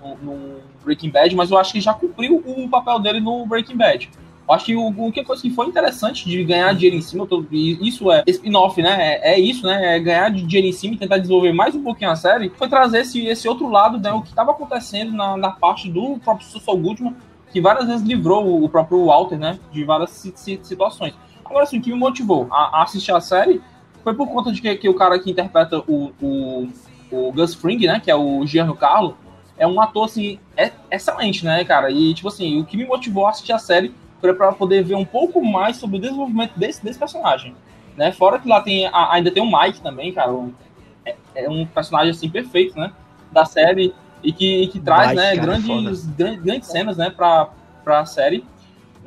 no, 0.02 0.16
no 0.18 0.60
Breaking 0.84 1.12
Bad, 1.12 1.36
mas 1.36 1.52
eu 1.52 1.58
acho 1.60 1.72
que 1.72 1.80
já 1.82 1.94
cumpriu 1.94 2.44
o 2.44 2.68
papel 2.68 3.00
dele 3.00 3.20
no 3.20 3.46
Breaking 3.46 3.78
Bad. 3.78 4.10
Eu 4.48 4.56
acho 4.56 4.66
que 4.66 4.76
o, 4.76 4.88
o 4.88 5.12
que 5.12 5.24
coisa 5.24 5.40
que 5.40 5.52
foi 5.52 5.68
interessante 5.68 6.28
de 6.28 6.44
ganhar 6.44 6.74
dinheiro 6.74 6.96
em 6.96 7.02
cima, 7.02 7.28
tô- 7.28 7.46
isso 7.52 8.12
é 8.12 8.24
spin-off, 8.26 8.82
né, 8.82 8.98
é, 9.22 9.34
é 9.36 9.40
isso, 9.40 9.68
né, 9.68 9.96
é 9.96 10.00
ganhar 10.00 10.32
dinheiro 10.32 10.68
em 10.68 10.72
cima 10.72 10.96
e 10.96 10.98
tentar 10.98 11.20
desenvolver 11.20 11.54
mais 11.54 11.76
um 11.76 11.84
pouquinho 11.84 12.10
a 12.10 12.16
série, 12.16 12.50
foi 12.58 12.68
trazer 12.68 13.02
esse, 13.02 13.24
esse 13.28 13.48
outro 13.48 13.70
lado, 13.70 14.00
né, 14.00 14.12
o 14.12 14.24
que 14.24 14.30
estava 14.30 14.50
acontecendo 14.50 15.12
na, 15.12 15.38
na 15.38 15.52
parte 15.52 15.88
do 15.88 16.18
próprio 16.18 16.48
Saul 16.48 16.80
Goodman, 16.80 17.16
que 17.52 17.62
várias 17.62 17.86
vezes 17.88 18.02
livrou 18.02 18.64
o, 18.64 18.68
próprio 18.68 19.06
Walter, 19.06 19.38
né, 19.38 19.60
de 19.72 19.84
várias 19.84 20.10
si- 20.10 20.34
si- 20.36 20.60
situações. 20.64 21.14
Agora, 21.50 21.64
assim, 21.64 21.80
o 21.80 21.82
que 21.82 21.92
me 21.92 21.98
motivou 21.98 22.48
a, 22.52 22.80
a 22.80 22.84
assistir 22.84 23.12
a 23.12 23.20
série 23.20 23.62
foi 24.04 24.14
por 24.14 24.28
conta 24.28 24.52
de 24.52 24.62
que, 24.62 24.76
que 24.76 24.88
o 24.90 24.94
cara 24.94 25.18
que 25.20 25.32
interpreta 25.32 25.80
o, 25.88 26.12
o, 26.22 26.70
o 27.12 27.32
Gus 27.34 27.54
Fring, 27.56 27.86
né, 27.88 28.00
que 28.00 28.10
é 28.12 28.16
o 28.16 28.46
Giancarlo, 28.46 29.18
é 29.58 29.68
um 29.68 29.82
ator, 29.82 30.06
assim, 30.06 30.40
é, 30.56 30.72
excelente, 30.90 31.44
né, 31.44 31.66
cara? 31.66 31.92
E, 31.92 32.14
tipo 32.14 32.28
assim, 32.30 32.62
o 32.62 32.66
que 32.66 32.78
me 32.78 32.86
motivou 32.86 33.26
a 33.28 33.32
assistir 33.32 33.52
a 33.52 33.60
série 33.60 33.94
foi 34.22 34.34
pra 34.34 34.52
poder 34.54 34.84
ver 34.84 34.96
um 34.96 35.04
pouco 35.06 35.44
mais 35.44 35.78
sobre 35.78 35.98
o 35.98 36.00
desenvolvimento 36.00 36.58
desse, 36.58 36.84
desse 36.84 36.98
personagem, 37.00 37.56
né? 37.98 38.12
Fora 38.12 38.40
que 38.40 38.48
lá 38.48 38.62
tem, 38.62 38.86
a- 38.86 39.12
ainda 39.14 39.32
tem 39.32 39.42
o 39.44 39.46
Mike 39.52 39.82
também, 39.82 40.14
cara, 40.14 40.32
um- 40.32 40.54
é, 41.06 41.16
é 41.36 41.50
um 41.50 41.66
personagem, 41.66 42.12
assim, 42.12 42.30
perfeito, 42.30 42.78
né, 42.80 42.92
da 43.32 43.44
série 43.46 43.94
e 44.24 44.32
que, 44.32 44.64
e 44.64 44.68
que 44.68 44.80
traz, 44.80 45.10
Mike, 45.10 45.22
né, 45.22 45.36
cara, 45.36 45.42
grandes, 45.42 46.06
grandes, 46.06 46.42
grandes 46.44 46.70
cenas, 46.70 46.98
né, 46.98 47.10
pra, 47.10 47.50
pra 47.84 48.06
série 48.06 48.46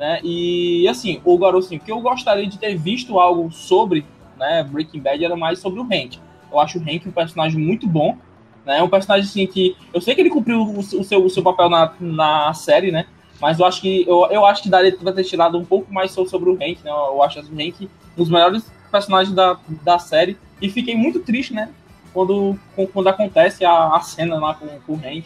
né? 0.03 0.19
E 0.21 0.85
assim, 0.89 1.21
o 1.23 1.37
garoto, 1.37 1.65
assim, 1.65 1.79
que 1.79 1.89
eu 1.89 2.01
gostaria 2.01 2.45
de 2.45 2.59
ter 2.59 2.75
visto 2.75 3.17
algo 3.17 3.49
sobre, 3.53 4.05
né, 4.37 4.61
Breaking 4.61 4.99
Bad 4.99 5.23
era 5.23 5.37
mais 5.37 5.59
sobre 5.59 5.79
o 5.79 5.83
Hank. 5.83 6.19
Eu 6.51 6.59
acho 6.59 6.77
o 6.77 6.81
Hank 6.81 7.07
um 7.07 7.11
personagem 7.11 7.57
muito 7.57 7.87
bom, 7.87 8.17
né? 8.65 8.83
Um 8.83 8.89
personagem 8.89 9.23
assim 9.29 9.47
que 9.47 9.77
eu 9.93 10.01
sei 10.01 10.13
que 10.13 10.19
ele 10.19 10.29
cumpriu 10.29 10.59
o, 10.61 10.79
o 10.79 10.83
seu, 10.83 11.23
o 11.23 11.29
seu 11.29 11.41
papel 11.41 11.69
na, 11.69 11.93
na 12.01 12.53
série, 12.53 12.91
né? 12.91 13.05
Mas 13.39 13.59
eu 13.59 13.65
acho 13.65 13.79
que 13.79 14.03
eu, 14.05 14.27
eu 14.29 14.45
acho 14.45 14.63
que 14.63 14.69
daria 14.69 14.93
pra 14.93 15.13
ter 15.13 15.23
tirado 15.23 15.57
um 15.57 15.63
pouco 15.63 15.91
mais 15.93 16.11
so- 16.11 16.27
sobre 16.27 16.49
o 16.49 16.55
Hank, 16.55 16.83
né? 16.83 16.91
Eu 16.91 17.23
acho 17.23 17.39
o 17.39 17.41
Hank 17.41 17.85
um 17.85 18.17
dos 18.17 18.29
melhores 18.29 18.69
personagens 18.91 19.33
da, 19.33 19.57
da 19.85 19.97
série 19.99 20.37
e 20.61 20.69
fiquei 20.69 20.97
muito 20.97 21.21
triste, 21.21 21.53
né? 21.53 21.69
Quando, 22.13 22.59
quando 22.91 23.07
acontece 23.07 23.63
a, 23.63 23.95
a 23.95 24.01
cena 24.01 24.35
lá 24.35 24.53
com, 24.53 24.67
com 24.85 24.93
o 24.95 24.95
Hank, 24.97 25.23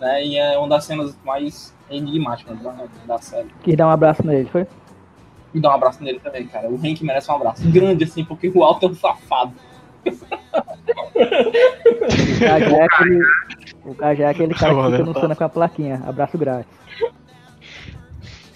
né? 0.00 0.24
E 0.24 0.38
é 0.38 0.56
uma 0.56 0.68
das 0.68 0.86
cenas 0.86 1.14
mais 1.22 1.75
enigmáticas 1.90 2.58
da, 2.60 2.74
da 3.06 3.18
série. 3.18 3.48
Quis 3.62 3.76
dar 3.76 3.86
um 3.86 3.90
abraço 3.90 4.26
nele, 4.26 4.48
foi? 4.50 4.66
E 5.54 5.60
dar 5.60 5.70
um 5.70 5.74
abraço 5.74 6.02
nele 6.02 6.18
também, 6.20 6.46
cara. 6.46 6.68
O 6.68 6.76
Hank 6.76 7.02
merece 7.02 7.30
um 7.30 7.34
abraço. 7.34 7.66
Grande, 7.70 8.04
assim, 8.04 8.24
porque 8.24 8.50
o 8.54 8.62
Alto 8.62 8.86
é 8.86 8.88
um 8.90 8.94
safado. 8.94 9.52
O 10.04 10.10
Kajak, 12.38 12.74
é 12.74 12.84
aquele, 12.84 13.20
o 13.84 13.94
Kajak 13.94 14.22
é 14.22 14.28
aquele 14.28 14.54
cara 14.54 14.74
que 14.74 15.12
fica 15.12 15.28
no 15.28 15.36
com 15.36 15.44
a 15.44 15.48
plaquinha. 15.48 16.02
Abraço 16.06 16.36
grátis. 16.36 16.76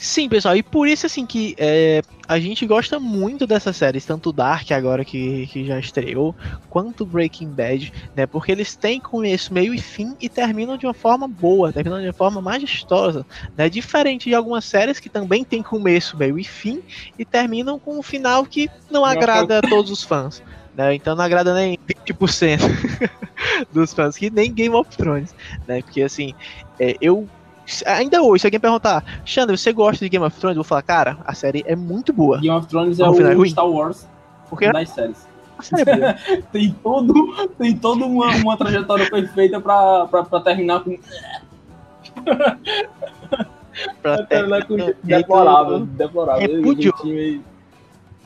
Sim, 0.01 0.31
pessoal, 0.31 0.57
e 0.57 0.63
por 0.63 0.89
isso 0.89 1.05
assim 1.05 1.27
que 1.27 1.55
é, 1.59 2.01
a 2.27 2.41
gente 2.41 2.65
gosta 2.65 2.99
muito 2.99 3.47
dessas 3.47 3.77
séries, 3.77 4.07
tanto 4.07 4.33
Dark 4.33 4.73
agora 4.73 5.05
que, 5.05 5.47
que 5.49 5.67
já 5.67 5.79
estreou, 5.79 6.35
quanto 6.71 7.05
Breaking 7.05 7.51
Bad, 7.51 7.93
né? 8.17 8.27
Porque 8.27 8.51
eles 8.51 8.75
têm 8.75 8.99
começo, 8.99 9.53
meio 9.53 9.75
e 9.75 9.79
fim 9.79 10.17
e 10.19 10.27
terminam 10.27 10.79
de 10.79 10.87
uma 10.87 10.95
forma 10.95 11.29
boa, 11.29 11.71
terminam 11.71 12.01
de 12.01 12.07
uma 12.07 12.15
forma 12.15 12.41
majestosa, 12.41 13.27
né? 13.55 13.69
Diferente 13.69 14.31
de 14.31 14.35
algumas 14.35 14.65
séries 14.65 14.99
que 14.99 15.11
também 15.11 15.45
tem 15.45 15.63
começo, 15.63 16.17
meio 16.17 16.39
e 16.39 16.45
fim 16.45 16.81
e 17.19 17.25
terminam 17.27 17.79
com 17.79 17.99
um 17.99 18.03
final 18.03 18.47
que 18.47 18.71
não 18.91 19.03
que 19.03 19.11
agrada 19.11 19.59
a 19.59 19.61
todos 19.61 19.91
os 19.91 20.03
fãs. 20.03 20.43
Né? 20.75 20.95
Então 20.95 21.15
não 21.15 21.25
agrada 21.25 21.53
nem 21.53 21.79
20% 22.07 22.59
dos 23.71 23.93
fãs, 23.93 24.17
que 24.17 24.31
nem 24.31 24.51
Game 24.51 24.75
of 24.75 24.97
Thrones, 24.97 25.35
né? 25.69 25.83
Porque 25.83 26.01
assim, 26.01 26.33
é, 26.79 26.97
eu 27.03 27.29
ainda 27.87 28.23
hoje, 28.23 28.41
se 28.43 28.47
alguém 28.47 28.61
perguntar, 28.61 29.05
Xander, 29.25 29.57
você 29.57 29.73
gosta 29.73 30.05
de 30.05 30.09
Game 30.09 30.25
of 30.25 30.39
Thrones? 30.39 30.57
Eu 30.57 30.63
vou 30.63 30.69
falar, 30.69 30.83
cara, 30.83 31.19
a 31.25 31.35
série 31.35 31.63
é 31.67 31.77
muito 31.77 32.13
boa. 32.13 32.39
Game 32.39 32.57
of 32.57 32.67
Thrones 32.67 32.99
é 32.99 33.09
o 33.09 33.13
final 33.15 33.33
é 33.33 33.35
ruim. 33.35 33.51
Star 33.51 33.69
Wars 33.69 34.07
Porque 34.49 34.71
das 34.73 34.89
séries. 34.91 35.29
é. 35.87 36.41
Tem 36.53 36.75
todo, 36.83 37.51
tem 37.59 37.77
toda 37.77 38.07
uma, 38.07 38.35
uma 38.37 38.57
trajetória 38.57 39.11
perfeita 39.11 39.61
pra, 39.61 40.07
pra, 40.07 40.25
pra 40.25 40.41
terminar 40.41 40.83
com. 40.83 40.99
pra 44.03 44.23
terminar 44.25 44.67
com 44.67 44.77
deplorável. 45.03 45.81
Deplorável. 45.87 46.57
Repúdio. 46.57 46.95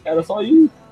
Era 0.05 0.23
só 0.23 0.43
isso. 0.43 0.84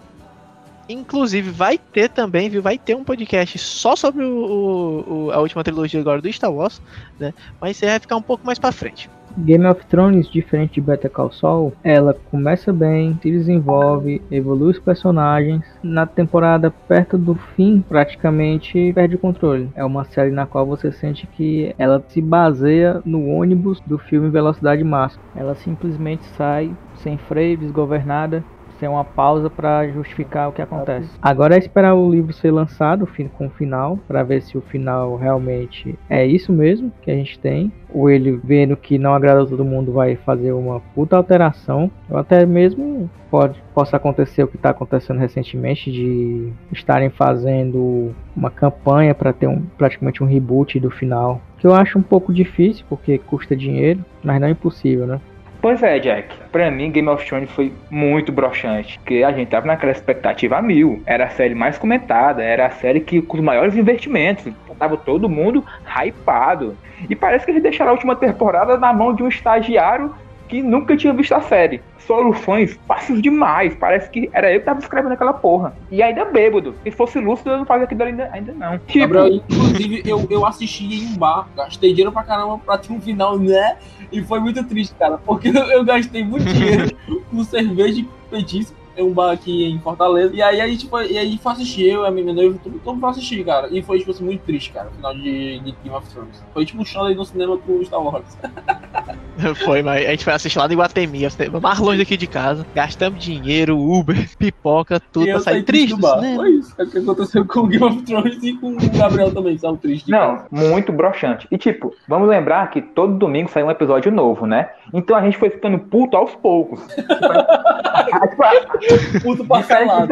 Inclusive, 0.93 1.51
vai 1.51 1.79
ter 1.79 2.09
também, 2.09 2.49
viu? 2.51 2.63
Vai 2.63 2.79
ter 2.79 2.95
um 2.97 3.05
podcast 3.05 3.59
só 3.59 3.97
sobre 3.97 4.25
o, 4.25 5.27
o- 5.27 5.31
a 5.33 5.39
última 5.41 5.65
trilogia 5.65 6.01
agora 6.01 6.21
do 6.21 6.33
Star 6.33 6.53
Wars, 6.53 6.81
né? 7.19 7.33
Mas 7.61 7.83
aí 7.83 7.89
vai 7.91 8.01
ficar 8.01 8.17
um 8.17 8.23
pouco 8.23 8.47
mais 8.47 8.59
pra 8.59 8.73
frente. 8.73 9.09
Game 9.37 9.67
of 9.67 9.87
Thrones, 9.87 10.29
diferente 10.31 10.75
de 10.75 10.81
Better 10.83 11.11
Call 11.11 11.33
Saul, 11.33 11.75
ela 11.83 12.13
começa 12.13 12.71
bem, 12.71 13.19
se 13.23 13.31
desenvolve, 13.31 14.23
evolui 14.31 14.73
os 14.73 14.79
personagens. 14.79 15.65
Na 15.83 16.07
temporada 16.07 16.71
perto 16.71 17.17
do 17.17 17.35
fim, 17.35 17.81
praticamente 17.81 18.93
perde 18.95 19.17
o 19.17 19.19
controle. 19.19 19.71
É 19.75 19.83
uma 19.85 20.05
série 20.05 20.31
na 20.31 20.47
qual 20.47 20.67
você 20.67 20.93
sente 20.93 21.27
que 21.27 21.75
ela 21.79 22.05
se 22.09 22.21
baseia 22.21 23.01
no 23.07 23.25
ônibus 23.27 23.81
do 23.87 23.99
filme 23.99 24.29
Velocidade 24.29 24.85
Máxima. 24.85 25.25
Ela 25.35 25.55
simplesmente 25.55 26.27
sai 26.37 26.77
sem 26.95 27.17
freio, 27.17 27.57
desgovernada, 27.57 28.45
sem 28.83 28.89
uma 28.89 29.05
pausa 29.05 29.49
para 29.49 29.87
justificar 29.87 30.49
o 30.49 30.53
que 30.53 30.61
acontece. 30.61 31.09
Agora 31.23 31.55
é 31.55 31.59
esperar 31.59 31.95
o 31.95 32.11
livro 32.11 32.33
ser 32.33 32.51
lançado 32.51 33.09
com 33.39 33.47
o 33.47 33.51
final, 33.51 33.97
para 34.09 34.25
ver 34.25 34.43
se 34.43 34.59
o 34.59 34.61
final 34.61 35.15
realmente 35.15 35.97
é 36.11 36.27
isso 36.27 36.53
mesmo 36.53 36.91
que 37.01 37.09
a 37.09 37.15
gente 37.15 37.39
tem. 37.39 37.71
Ou 37.95 38.11
ele 38.11 38.41
vendo 38.43 38.77
que 38.77 38.99
não 38.99 39.15
agrada 39.15 39.47
todo 39.47 39.65
mundo 39.65 39.93
vai 39.93 40.17
fazer 40.17 40.51
uma 40.51 40.81
puta 40.97 41.17
alteração. 41.17 41.89
Ou 42.11 42.19
até 42.19 42.45
mesmo 42.45 43.09
pode 43.31 43.63
possa 43.73 43.97
acontecer 43.97 44.43
o 44.43 44.49
que 44.49 44.57
está 44.57 44.71
acontecendo 44.71 45.19
recentemente 45.21 45.91
de 45.93 46.53
estarem 46.73 47.09
fazendo 47.09 48.13
uma 48.37 48.51
campanha 48.51 49.15
para 49.15 49.33
ter 49.33 49.47
um, 49.47 49.63
praticamente 49.79 50.25
um 50.25 50.27
reboot 50.27 50.81
do 50.81 50.91
final. 50.91 51.41
Que 51.57 51.69
eu 51.69 51.75
acho 51.75 51.99
um 51.99 52.03
pouco 52.03 52.33
difícil 52.33 52.85
porque 52.89 53.17
custa 53.17 53.55
dinheiro, 53.55 54.05
mas 54.25 54.41
não 54.41 54.49
é 54.49 54.51
impossível, 54.51 55.07
né? 55.07 55.21
Pois 55.63 55.81
é, 55.81 55.97
Jack. 56.01 56.35
Pra 56.51 56.69
mim, 56.73 56.91
Game 56.91 57.09
of 57.09 57.25
Thrones 57.25 57.49
foi 57.53 57.73
muito 57.89 58.33
broxante. 58.33 58.99
Porque 58.99 59.23
a 59.23 59.31
gente 59.31 59.49
tava 59.49 59.69
naquela 59.69 59.93
expectativa 59.93 60.59
a 60.59 60.63
mil. 60.63 61.01
Era 61.07 61.27
a 61.27 61.31
série 61.31 61.55
mais 61.55 61.79
comentada, 61.79 62.43
era 62.43 62.67
a 62.67 62.71
série 62.71 62.99
que 62.99 63.23
com 63.23 63.37
os 63.37 63.43
maiores 63.45 63.77
investimentos. 63.77 64.53
Tava 64.77 64.97
todo 64.97 65.29
mundo 65.29 65.65
hypado. 65.87 66.77
E 67.09 67.15
parece 67.15 67.45
que 67.45 67.53
eles 67.53 67.63
deixaram 67.63 67.93
a 67.93 67.95
última 67.95 68.17
temporada 68.17 68.77
na 68.77 68.93
mão 68.93 69.15
de 69.15 69.23
um 69.23 69.29
estagiário 69.29 70.13
que 70.49 70.63
nunca 70.63 70.97
tinha 70.97 71.13
visto 71.13 71.33
a 71.33 71.41
série. 71.41 71.81
Soluções 71.99 72.79
fáceis 72.87 73.23
demais. 73.23 73.75
Parece 73.75 74.11
que 74.11 74.29
era 74.33 74.53
eu 74.53 74.61
que 74.61 74.67
tava 74.67 74.81
escrevendo 74.81 75.13
aquela 75.13 75.33
porra. 75.33 75.75
E 75.91 76.03
ainda 76.03 76.25
bêbado. 76.25 76.75
Se 76.83 76.91
fosse 76.91 77.19
lúcido, 77.19 77.51
eu 77.51 77.59
não 77.59 77.65
fazia 77.65 77.85
aquilo 77.85 78.03
ainda, 78.03 78.29
ainda 78.33 78.53
não. 78.53 78.79
Tipo, 78.79 79.15
Gabriel, 79.15 79.35
inclusive, 79.35 80.03
eu, 80.05 80.27
eu 80.29 80.47
assisti 80.47 80.85
em 80.85 81.07
um 81.07 81.17
bar, 81.17 81.49
gastei 81.57 81.91
dinheiro 81.91 82.13
pra 82.13 82.25
caramba 82.25 82.59
pra 82.59 82.79
ter 82.79 82.93
um 82.93 83.01
final, 83.01 83.39
né? 83.39 83.77
E 84.11 84.23
foi 84.23 84.41
muito 84.41 84.63
triste, 84.65 84.95
cara, 84.99 85.19
porque 85.19 85.49
eu, 85.55 85.85
gastei 85.85 86.25
muito 86.25 86.45
dinheiro 86.45 86.95
com 87.31 87.45
cerveja 87.45 88.01
e 88.01 88.09
petisco. 88.31 88.82
É 88.97 89.03
um 89.03 89.13
bar 89.13 89.33
aqui 89.33 89.65
em 89.65 89.79
Fortaleza. 89.79 90.35
E 90.35 90.43
aí 90.43 90.61
a 90.61 90.67
gente 90.67 90.89
foi, 90.89 91.13
e 91.13 91.19
aí 91.19 91.39
foi 91.39 91.53
assistir, 91.53 91.89
eu, 91.89 92.05
a 92.05 92.11
minha 92.11 92.33
noiva, 92.33 92.59
todo 92.63 92.73
todo 92.79 92.95
mundo 92.95 93.01
foi 93.01 93.11
assistir, 93.11 93.45
cara. 93.45 93.69
E 93.71 93.83
foi, 93.83 93.99
tipo 93.99 94.11
assim, 94.11 94.25
muito 94.25 94.43
triste, 94.43 94.73
cara, 94.73 94.89
o 94.89 94.95
final 94.95 95.15
de, 95.15 95.59
de 95.61 95.75
Game 95.83 95.97
of 95.97 96.09
Thrones. 96.09 96.43
Foi 96.53 96.65
tipo 96.65 96.83
um 96.83 96.85
show 96.85 97.05
aí 97.05 97.15
no 97.15 97.25
cinema 97.25 97.57
com 97.59 97.85
Star 97.85 98.03
Wars. 98.03 98.39
Foi, 99.65 99.83
mas 99.83 100.07
a 100.07 100.11
gente 100.11 100.25
foi 100.25 100.33
assistir 100.35 100.59
lá 100.59 100.69
no 100.69 100.75
Iguatemi, 100.75 101.21
mais 101.61 101.79
longe 101.79 101.99
daqui 101.99 102.19
de 102.19 102.27
casa. 102.27 102.67
Gastamos 102.75 103.25
dinheiro, 103.25 103.79
Uber, 103.79 104.29
pipoca, 104.39 105.01
tudo 105.01 105.27
E 105.27 105.31
eu 105.31 105.37
pra 105.37 105.45
sair 105.45 105.63
triste 105.63 105.97
cinema. 105.97 106.37
Foi 106.37 106.51
isso 106.51 106.75
é 106.79 106.83
o 106.85 106.91
que 106.91 106.99
aconteceu 106.99 107.45
com 107.47 107.61
o 107.61 107.67
Game 107.67 107.85
of 107.85 108.03
Thrones 108.03 108.43
e 108.43 108.53
com 108.55 108.73
o 108.73 108.91
Gabriel 108.97 109.33
também, 109.33 109.57
saiu 109.57 109.77
triste. 109.77 110.11
Não, 110.11 110.45
muito 110.51 110.93
broxante. 110.93 111.49
E 111.51 111.59
tipo, 111.59 111.95
vamos 112.07 112.29
lembrar 112.29 112.71
que 112.71 112.83
todo 112.83 113.15
domingo 113.15 113.51
sai 113.51 113.63
um 113.63 113.71
episódio 113.71 114.13
novo, 114.13 114.47
né? 114.47 114.71
Então 114.93 115.17
a 115.17 115.23
gente 115.23 115.39
foi 115.39 115.51
ficando 115.51 115.79
puto 115.79 116.17
aos 116.17 116.35
poucos. 116.35 116.81
tipo, 116.93 118.37
casa. 118.37 118.79
Puto 119.23 119.45
parcelado. 119.47 120.09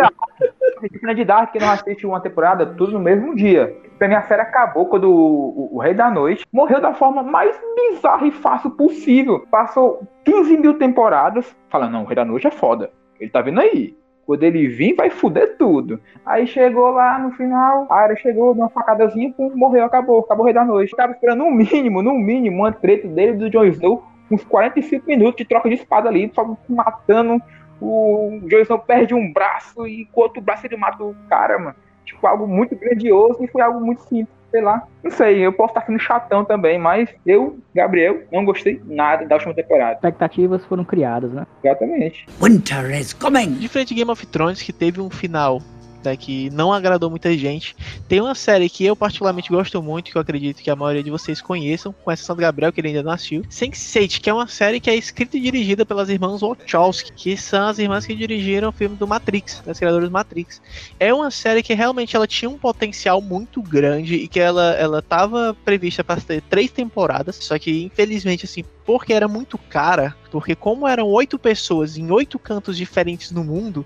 Diferente 0.83 1.17
de 1.17 1.25
Dark, 1.25 1.53
que 1.53 1.59
nós 1.59 1.81
assistimos 1.81 2.15
uma 2.15 2.21
temporada 2.23 2.65
tudo 2.67 2.93
no 2.93 3.01
mesmo 3.01 3.35
dia. 3.35 3.77
Pra 3.99 4.09
mim, 4.09 4.15
a 4.15 4.23
série 4.23 4.41
acabou 4.43 4.87
quando 4.87 5.05
o, 5.11 5.15
o- 5.15 5.77
o 5.77 5.79
Rei 5.79 5.93
da 5.93 6.11
Noite 6.11 6.47
morreu 6.53 6.81
da 6.81 6.95
forma 6.95 7.23
mais 7.23 7.55
bizarra 7.77 8.27
e 8.27 8.31
fácil 8.31 8.71
possível. 8.71 9.45
Passou 9.51 10.03
15 10.25 10.57
mil 10.57 10.75
temporadas 10.79 11.55
falando, 11.69 11.93
não, 11.93 12.03
o 12.03 12.07
Rei 12.07 12.17
da 12.17 12.25
Noite 12.25 12.47
é 12.47 12.51
foda. 12.51 12.91
Ele 13.21 13.31
tá 13.31 13.43
vindo 13.43 13.61
aí. 13.61 13.95
Quando 14.25 14.43
ele 14.45 14.69
vir, 14.69 14.95
vai 14.95 15.11
fuder 15.11 15.57
tudo. 15.59 16.01
Aí 16.25 16.47
chegou 16.47 16.91
lá 16.93 17.19
no 17.19 17.33
final, 17.33 17.87
a 17.91 17.97
área 17.97 18.17
chegou 18.17 18.55
numa 18.55 18.69
facadazinha, 18.71 19.33
pum, 19.37 19.51
morreu, 19.55 19.85
acabou, 19.85 20.21
acabou 20.21 20.43
o 20.43 20.47
Rei 20.47 20.55
da 20.55 20.65
Noite. 20.65 20.95
Tava 20.97 21.13
esperando 21.13 21.41
no 21.45 21.51
mínimo, 21.51 22.01
no 22.01 22.15
mínimo, 22.15 22.59
uma 22.63 22.73
treta 22.73 23.09
dele 23.09 23.33
do 23.35 23.51
Jon 23.51 23.65
Snow, 23.65 24.05
uns 24.31 24.45
45 24.45 25.05
minutos 25.07 25.37
de 25.37 25.45
troca 25.45 25.69
de 25.69 25.75
espada 25.75 26.09
ali, 26.09 26.31
só 26.33 26.57
matando. 26.69 27.43
O 27.81 28.41
Jon 28.49 28.59
Snow 28.59 28.79
perde 28.79 29.15
um 29.15 29.33
braço 29.33 29.87
e 29.87 30.05
com 30.07 30.21
outro 30.21 30.41
braço 30.41 30.67
ele 30.67 30.77
mata 30.77 31.03
o 31.03 31.15
cara, 31.29 31.59
mano. 31.59 31.77
Tipo, 32.05 32.27
algo 32.27 32.47
muito 32.47 32.75
grandioso 32.75 33.43
e 33.43 33.47
foi 33.47 33.63
algo 33.63 33.81
muito 33.81 34.03
simples, 34.03 34.29
sei 34.51 34.61
lá. 34.61 34.83
Não 35.03 35.11
sei, 35.11 35.39
eu 35.39 35.53
posso 35.53 35.71
estar 35.71 35.87
sendo 35.87 35.99
chatão 35.99 36.45
também, 36.45 36.79
mas 36.79 37.09
eu, 37.25 37.59
Gabriel, 37.75 38.23
não 38.33 38.45
gostei 38.45 38.81
nada 38.85 39.25
da 39.25 39.37
última 39.37 39.55
temporada. 39.55 39.95
Expectativas 39.95 40.65
foram 40.65 40.85
criadas, 40.85 41.33
né? 41.33 41.47
Exatamente. 41.63 42.27
Winter 42.43 42.91
is 42.99 43.13
coming. 43.13 43.53
Diferente 43.55 43.89
de 43.89 43.95
Game 43.95 44.11
of 44.11 44.27
Thrones, 44.27 44.61
que 44.61 44.73
teve 44.73 45.01
um 45.01 45.09
final 45.09 45.61
né, 46.05 46.17
que 46.17 46.51
não 46.51 46.73
agradou 46.73 47.11
muita 47.11 47.37
gente, 47.37 47.77
tem 48.09 48.21
uma 48.21 48.35
série 48.35 48.69
que 48.69 48.85
eu 48.85 48.97
particularmente 48.97 49.51
gosto 49.51 49.83
muito, 49.83 50.11
que 50.11 50.17
eu 50.17 50.23
acredito 50.23 50.63
que 50.63 50.71
a 50.71 50.77
maioria 50.77 51.03
de 51.03 51.11
vocês 51.11 51.41
conheçam, 51.41 51.93
com 51.93 52.11
exceção 52.11 52.37
do 52.37 52.43
Gabriel, 52.43 52.73
que 52.73 52.81
ele 52.81 52.89
ainda 52.89 53.03
não 53.03 53.13
assistiu, 53.13 53.43
Sense8, 53.43 54.21
que 54.21 54.31
é 54.31 54.35
uma 54.35 54.47
série 54.47 54.81
que 54.81 54.91
é 54.91 54.95
escrita 54.95 55.37
e 55.37 55.41
dirigida 55.41 55.85
pelas 55.85 56.09
irmãs 56.09 56.41
Wachowski, 56.41 57.13
que 57.13 57.37
são 57.37 57.69
as 57.69 57.79
irmãs 57.79 58.07
que 58.07 58.15
dirigiram 58.15 58.69
o 58.69 58.73
filme 58.73 58.97
do 58.97 59.07
Matrix, 59.07 59.63
das 59.65 59.79
criadoras 59.79 60.09
do 60.09 60.13
Matrix. 60.13 60.61
É 60.99 61.13
uma 61.13 61.31
série 61.31 61.63
que 61.63 61.75
realmente 61.75 62.17
ela 62.17 62.27
tinha 62.27 62.51
um 62.51 62.59
potencial 62.59 63.21
muito 63.21 63.63
grande 63.63 64.15
e 64.15 64.29
que 64.29 64.41
ela, 64.41 64.73
ela 64.73 65.03
tava 65.03 65.57
prevista 65.65 66.03
para 66.03 66.21
ter 66.21 66.43
três 66.43 66.71
temporadas, 66.71 67.37
só 67.37 67.59
que 67.59 67.85
infelizmente, 67.85 68.45
assim, 68.45 68.65
porque 68.85 69.13
era 69.13 69.29
muito 69.29 69.59
cara, 69.59 70.17
porque 70.31 70.55
como 70.55 70.87
eram 70.87 71.07
oito 71.09 71.39
pessoas 71.39 71.97
em 71.97 72.11
oito 72.11 72.39
cantos 72.39 72.77
diferentes 72.77 73.31
no 73.31 73.45
mundo, 73.45 73.85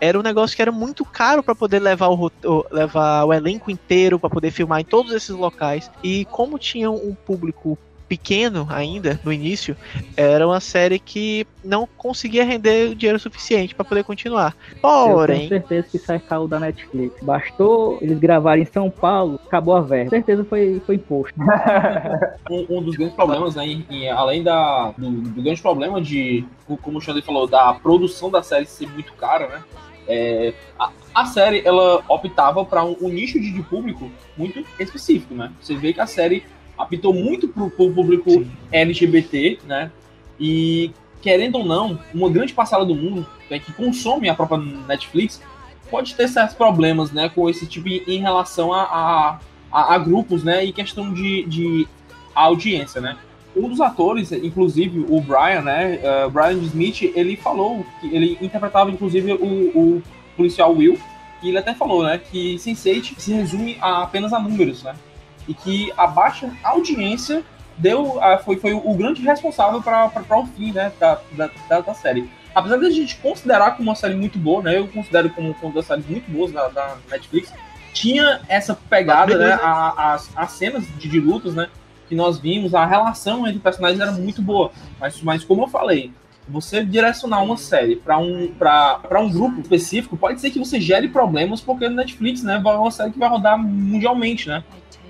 era 0.00 0.18
um 0.18 0.22
negócio 0.22 0.54
que 0.54 0.62
era 0.62 0.72
muito 0.72 1.04
caro 1.04 1.42
para 1.42 1.54
poder 1.54 1.80
levar 1.80 2.08
o, 2.08 2.30
levar 2.70 3.24
o 3.24 3.32
elenco 3.32 3.70
inteiro, 3.70 4.18
para 4.18 4.30
poder 4.30 4.50
filmar 4.50 4.80
em 4.80 4.84
todos 4.84 5.12
esses 5.12 5.30
locais. 5.30 5.90
E 6.02 6.24
como 6.26 6.58
tinha 6.58 6.90
um 6.90 7.14
público 7.14 7.78
pequeno 8.08 8.66
ainda 8.70 9.18
no 9.24 9.32
início, 9.32 9.76
era 10.16 10.46
uma 10.46 10.60
série 10.60 10.98
que 10.98 11.46
não 11.64 11.88
conseguia 11.96 12.44
render 12.44 12.90
o 12.90 12.94
dinheiro 12.94 13.18
suficiente 13.18 13.74
para 13.74 13.84
poder 13.84 14.04
continuar. 14.04 14.54
Eu 14.74 14.80
Porém, 14.80 15.48
tenho 15.48 15.48
certeza 15.48 15.88
que 15.90 15.98
sai 15.98 16.18
caiu 16.18 16.46
da 16.46 16.60
Netflix. 16.60 17.14
Bastou 17.22 17.98
eles 18.00 18.18
gravarem 18.18 18.62
em 18.62 18.66
São 18.66 18.90
Paulo, 18.90 19.40
acabou 19.46 19.74
a 19.76 19.80
verba. 19.80 20.04
Com 20.10 20.16
certeza 20.16 20.44
foi, 20.44 20.80
foi 20.84 20.96
imposto. 20.96 21.34
um, 22.50 22.66
um 22.78 22.82
dos 22.82 22.96
grandes 22.96 23.14
problemas, 23.14 23.54
né, 23.54 23.66
em- 23.66 23.86
em- 23.90 24.08
além 24.10 24.42
da, 24.42 24.92
do, 24.96 25.10
do 25.10 25.42
grande 25.42 25.60
problema 25.62 26.00
de, 26.00 26.44
como 26.82 26.98
o 26.98 27.00
Xander 27.00 27.22
falou, 27.22 27.46
da 27.46 27.72
produção 27.74 28.30
da 28.30 28.42
série 28.42 28.66
ser 28.66 28.88
muito 28.88 29.12
cara, 29.14 29.48
né, 29.48 29.64
é, 30.06 30.52
a, 30.78 30.90
a 31.14 31.26
série, 31.26 31.62
ela 31.64 32.02
optava 32.08 32.62
para 32.64 32.84
um, 32.84 32.94
um 33.00 33.08
nicho 33.08 33.40
de, 33.40 33.50
de 33.50 33.62
público 33.62 34.10
muito 34.36 34.62
específico, 34.78 35.34
né, 35.34 35.50
você 35.60 35.74
vê 35.74 35.92
que 35.92 36.00
a 36.00 36.06
série 36.06 36.44
apitou 36.76 37.12
muito 37.14 37.48
pro, 37.48 37.70
pro 37.70 37.90
público 37.90 38.30
Sim. 38.30 38.50
LGBT, 38.72 39.58
né, 39.66 39.90
e 40.38 40.90
querendo 41.22 41.56
ou 41.58 41.64
não, 41.64 41.98
uma 42.12 42.28
grande 42.28 42.52
parcela 42.52 42.84
do 42.84 42.94
mundo 42.94 43.26
né, 43.50 43.58
que 43.58 43.72
consome 43.72 44.28
a 44.28 44.34
própria 44.34 44.58
Netflix 44.58 45.40
pode 45.90 46.14
ter 46.14 46.28
certos 46.28 46.56
problemas, 46.56 47.12
né, 47.12 47.28
com 47.28 47.48
esse 47.48 47.66
tipo 47.66 47.88
em, 47.88 48.02
em 48.06 48.18
relação 48.18 48.72
a, 48.72 48.82
a, 48.82 49.38
a- 49.72 49.94
a 49.94 49.98
grupos, 49.98 50.42
né, 50.44 50.64
e 50.64 50.72
questão 50.72 51.12
de, 51.12 51.44
de 51.44 51.88
audiência, 52.34 53.00
né. 53.00 53.16
Um 53.56 53.68
dos 53.68 53.80
atores, 53.80 54.32
inclusive 54.32 55.06
o 55.08 55.20
Brian, 55.20 55.62
né, 55.62 56.00
uh, 56.26 56.28
Brian 56.30 56.58
Smith, 56.64 57.02
ele 57.14 57.36
falou 57.36 57.86
que 58.00 58.08
ele 58.14 58.36
interpretava 58.42 58.90
inclusive 58.90 59.32
o, 59.34 59.44
o 59.46 60.02
policial 60.36 60.74
Will, 60.74 60.98
e 61.42 61.48
ele 61.50 61.58
até 61.58 61.72
falou, 61.74 62.02
né, 62.02 62.18
que 62.18 62.56
Sense8 62.56 63.14
se 63.18 63.32
resume 63.32 63.76
a 63.80 64.02
apenas 64.02 64.32
a 64.32 64.40
números, 64.40 64.82
né, 64.82 64.94
e 65.48 65.54
que 65.54 65.92
a 65.96 66.06
baixa 66.06 66.50
audiência 66.62 67.42
deu, 67.76 68.18
foi, 68.44 68.56
foi 68.56 68.72
o 68.72 68.94
grande 68.94 69.20
responsável 69.22 69.82
para 69.82 70.38
o 70.38 70.46
fim, 70.46 70.72
né, 70.72 70.92
da, 70.98 71.18
da, 71.32 71.50
da, 71.68 71.80
da 71.80 71.94
série. 71.94 72.28
Apesar 72.54 72.76
de 72.78 72.86
a 72.86 72.90
gente 72.90 73.16
considerar 73.16 73.72
como 73.76 73.88
uma 73.90 73.96
série 73.96 74.14
muito 74.14 74.38
boa, 74.38 74.62
né, 74.62 74.78
eu 74.78 74.86
considero 74.88 75.28
como 75.30 75.54
uma 75.60 75.72
das 75.72 75.86
séries 75.86 76.06
muito 76.06 76.30
boas 76.30 76.52
da, 76.52 76.68
da 76.68 76.96
Netflix, 77.10 77.52
tinha 77.92 78.40
essa 78.48 78.74
pegada, 78.88 79.36
né, 79.36 79.52
a- 79.60 80.14
as, 80.14 80.30
as 80.36 80.52
cenas 80.52 80.84
de, 80.98 81.08
de 81.08 81.18
lutas, 81.20 81.54
né, 81.54 81.68
que 82.08 82.14
nós 82.14 82.38
vimos, 82.38 82.74
a 82.74 82.84
relação 82.86 83.46
entre 83.46 83.58
personagens 83.58 84.00
era 84.00 84.12
muito 84.12 84.40
boa. 84.40 84.70
Mas, 85.00 85.20
mas 85.22 85.42
como 85.44 85.62
eu 85.64 85.68
falei, 85.68 86.12
você 86.46 86.84
direcionar 86.84 87.42
uma 87.42 87.56
série 87.56 87.96
para 87.96 88.18
um, 88.18 88.48
pra, 88.58 88.96
pra 89.08 89.18
um 89.20 89.30
grupo 89.30 89.60
específico, 89.60 90.16
pode 90.16 90.40
ser 90.40 90.50
que 90.50 90.58
você 90.58 90.80
gere 90.80 91.08
problemas, 91.08 91.60
porque 91.60 91.88
no 91.88 91.96
Netflix, 91.96 92.42
né, 92.42 92.60
vai 92.62 92.76
uma 92.76 92.90
série 92.90 93.10
que 93.10 93.18
vai 93.18 93.28
rodar 93.28 93.58
mundialmente, 93.58 94.48
né? 94.48 94.62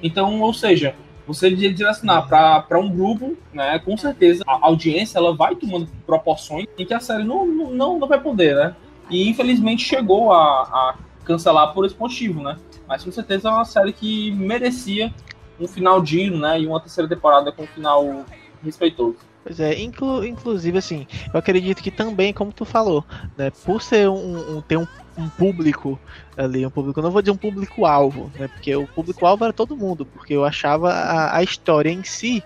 Então, 0.05 0.41
ou 0.43 0.53
seja, 0.53 0.95
você 1.27 1.51
direcionar 1.51 2.29
para 2.29 2.79
um 2.79 2.91
grupo, 2.91 3.35
né, 3.53 3.79
com 3.79 3.97
certeza 3.97 4.45
a 4.47 4.67
audiência 4.67 5.17
ela 5.19 5.35
vai 5.35 5.57
tomando 5.57 5.89
proporções 6.07 6.67
em 6.79 6.85
que 6.85 6.93
a 6.93 7.01
série 7.01 7.25
não, 7.25 7.47
não, 7.47 7.71
não, 7.71 7.99
não 7.99 8.07
vai 8.07 8.21
poder, 8.21 8.55
né? 8.55 8.77
E 9.11 9.29
infelizmente 9.29 9.83
chegou 9.83 10.31
a, 10.33 10.63
a 10.63 10.95
cancelar 11.25 11.73
por 11.73 11.87
esse 11.87 11.97
motivo, 11.99 12.43
né? 12.43 12.57
Mas 12.87 13.03
com 13.03 13.11
certeza 13.11 13.49
é 13.49 13.51
uma 13.51 13.65
série 13.65 13.93
que 13.95 14.31
merecia 14.33 15.13
um 15.59 15.67
final 15.67 16.03
digno, 16.03 16.39
né? 16.39 16.61
E 16.61 16.67
uma 16.67 16.79
terceira 16.81 17.09
temporada 17.09 17.51
com 17.51 17.63
um 17.63 17.67
final 17.67 18.25
respeitoso. 18.63 19.17
Pois 19.43 19.61
é, 19.61 19.79
inclu- 19.81 20.25
inclusive 20.25 20.79
assim, 20.79 21.07
eu 21.33 21.39
acredito 21.39 21.83
que 21.83 21.91
também, 21.91 22.33
como 22.33 22.51
tu 22.53 22.65
falou, 22.65 23.05
né, 23.37 23.51
por 23.65 23.83
ser 23.83 24.09
um, 24.09 24.57
um- 24.57 24.63
ter 24.63 24.79
um, 24.79 24.87
um 25.17 25.29
público 25.29 26.01
ali, 26.37 26.67
um 26.67 26.71
público, 26.71 27.01
não 27.01 27.11
vou 27.11 27.23
dizer 27.23 27.33
um 27.33 27.37
público-alvo, 27.37 28.33
né, 28.39 28.49
porque 28.49 28.75
o 28.75 28.87
público-alvo 28.87 29.45
era 29.45 29.53
todo 29.53 29.77
mundo, 29.77 30.05
porque 30.07 30.35
eu 30.35 30.45
achava 30.45 30.93
a, 30.93 31.37
a 31.37 31.43
história 31.43 31.91
em 31.91 32.03
si 32.03 32.43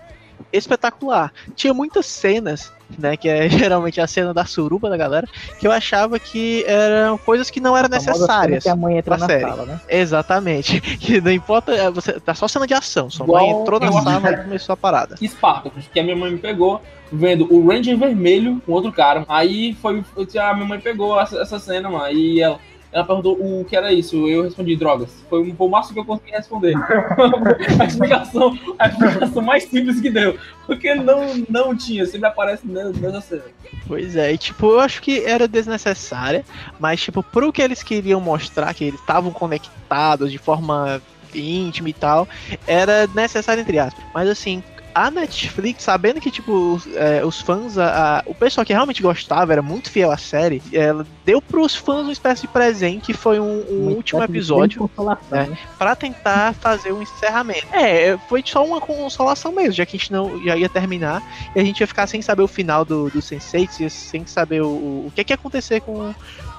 espetacular. 0.51 1.31
Tinha 1.55 1.73
muitas 1.73 2.05
cenas, 2.05 2.71
né, 2.97 3.15
que 3.17 3.27
é 3.29 3.47
geralmente 3.49 3.99
a 4.01 4.07
cena 4.07 4.33
da 4.33 4.45
suruba 4.45 4.89
da 4.89 4.97
galera, 4.97 5.27
que 5.59 5.67
eu 5.67 5.71
achava 5.71 6.17
que 6.19 6.63
eram 6.67 7.17
coisas 7.17 7.49
que 7.49 7.59
não 7.59 7.75
eram 7.77 7.87
A 7.87 7.89
famosa 7.89 8.03
cena 8.03 8.13
necessárias. 8.17 8.63
que 8.63 8.69
a 8.69 8.75
mãe 8.75 8.97
entra 8.97 9.17
na 9.17 9.25
série. 9.25 9.41
sala, 9.41 9.65
né? 9.65 9.81
Exatamente. 9.87 10.79
Que 10.99 11.21
não 11.21 11.31
importa, 11.31 11.71
é, 11.73 11.89
você 11.89 12.13
tá 12.19 12.33
só 12.33 12.47
cena 12.47 12.67
de 12.67 12.73
ação. 12.73 13.09
Sua 13.09 13.25
Igual 13.25 13.41
mãe 13.47 13.61
entrou 13.61 13.79
na 13.79 13.91
sala 13.91 14.31
e 14.31 14.37
começou 14.43 14.73
a 14.73 14.77
parada. 14.77 15.15
Spartacus, 15.21 15.85
que 15.91 15.99
a 15.99 16.03
minha 16.03 16.15
mãe 16.15 16.31
me 16.31 16.37
pegou 16.37 16.81
vendo 17.11 17.51
o 17.51 17.67
Ranger 17.67 17.97
vermelho 17.97 18.61
com 18.65 18.71
outro 18.73 18.91
cara. 18.91 19.25
Aí 19.27 19.73
foi. 19.81 20.03
foi- 20.03 20.27
A 20.39 20.53
minha 20.53 20.65
mãe 20.67 20.79
pegou 20.79 21.19
essa, 21.19 21.39
essa 21.41 21.57
cena, 21.59 21.89
mano. 21.89 22.11
E 22.11 22.41
ela, 22.41 22.59
ela 22.91 23.05
perguntou 23.05 23.37
o 23.39 23.63
que 23.65 23.75
era 23.75 23.93
isso. 23.93 24.27
Eu 24.27 24.43
respondi 24.43 24.75
drogas. 24.75 25.11
Foi, 25.29 25.53
foi 25.53 25.67
o 25.67 25.69
máximo 25.69 25.93
que 25.93 25.99
eu 25.99 26.05
consegui 26.05 26.31
responder. 26.31 26.73
a, 27.79 27.85
explicação, 27.85 28.57
a 28.79 28.87
explicação 28.87 29.41
mais 29.41 29.63
simples 29.65 30.01
que 30.01 30.09
deu. 30.09 30.37
Porque 30.65 30.95
não, 30.95 31.43
não 31.49 31.75
tinha, 31.75 32.05
sempre 32.05 32.27
aparece 32.27 32.67
ne- 32.67 32.91
nessa 32.99 33.21
cena. 33.21 33.43
Pois 33.87 34.15
é, 34.15 34.33
e 34.33 34.37
tipo, 34.37 34.67
eu 34.71 34.79
acho 34.79 35.01
que 35.01 35.23
era 35.23 35.47
desnecessária, 35.47 36.43
mas 36.79 37.01
tipo, 37.01 37.21
pro 37.21 37.51
que 37.51 37.61
eles 37.61 37.83
queriam 37.83 38.19
mostrar, 38.19 38.73
que 38.73 38.83
eles 38.83 38.99
estavam 38.99 39.31
conectados 39.31 40.31
de 40.31 40.37
forma 40.37 41.01
íntima 41.33 41.89
e 41.89 41.93
tal, 41.93 42.27
era 42.65 43.07
necessário 43.07 43.61
entre 43.61 43.77
aspas. 43.77 44.03
Mas 44.13 44.27
assim, 44.27 44.63
a 45.05 45.11
Netflix, 45.11 45.83
sabendo 45.83 46.19
que, 46.19 46.29
tipo, 46.29 46.75
os, 46.75 46.87
é, 46.95 47.23
os 47.23 47.39
fãs, 47.39 47.77
a, 47.77 48.19
a, 48.19 48.23
o 48.25 48.35
pessoal 48.35 48.65
que 48.65 48.73
realmente 48.73 49.01
gostava, 49.01 49.53
era 49.53 49.61
muito 49.61 49.89
fiel 49.89 50.11
à 50.11 50.17
série, 50.17 50.61
ela 50.73 51.05
deu 51.25 51.41
pros 51.41 51.75
fãs 51.75 52.03
uma 52.03 52.11
espécie 52.11 52.41
de 52.41 52.47
presente, 52.47 53.05
que 53.05 53.13
foi 53.13 53.39
um, 53.39 53.63
um 53.69 53.89
último 53.89 54.21
episódio, 54.23 54.89
né, 55.31 55.47
né? 55.47 55.57
pra 55.77 55.95
tentar 55.95 56.53
fazer 56.53 56.91
um 56.91 57.01
encerramento. 57.01 57.67
É, 57.71 58.17
foi 58.27 58.43
só 58.45 58.65
uma 58.65 58.81
consolação 58.81 59.51
mesmo, 59.51 59.71
já 59.71 59.85
que 59.85 59.95
a 59.95 59.99
gente 59.99 60.11
não 60.11 60.43
já 60.43 60.57
ia 60.57 60.69
terminar, 60.69 61.23
e 61.55 61.59
a 61.59 61.63
gente 61.63 61.79
ia 61.79 61.87
ficar 61.87 62.07
sem 62.07 62.21
saber 62.21 62.41
o 62.41 62.47
final 62.47 62.83
do, 62.83 63.09
do 63.09 63.21
Sensei, 63.21 63.67
sem 63.89 64.25
saber 64.25 64.61
o, 64.61 64.67
o 64.67 65.11
que, 65.15 65.23
que 65.23 65.31
ia 65.31 65.35
acontecer 65.35 65.81
com, 65.81 66.13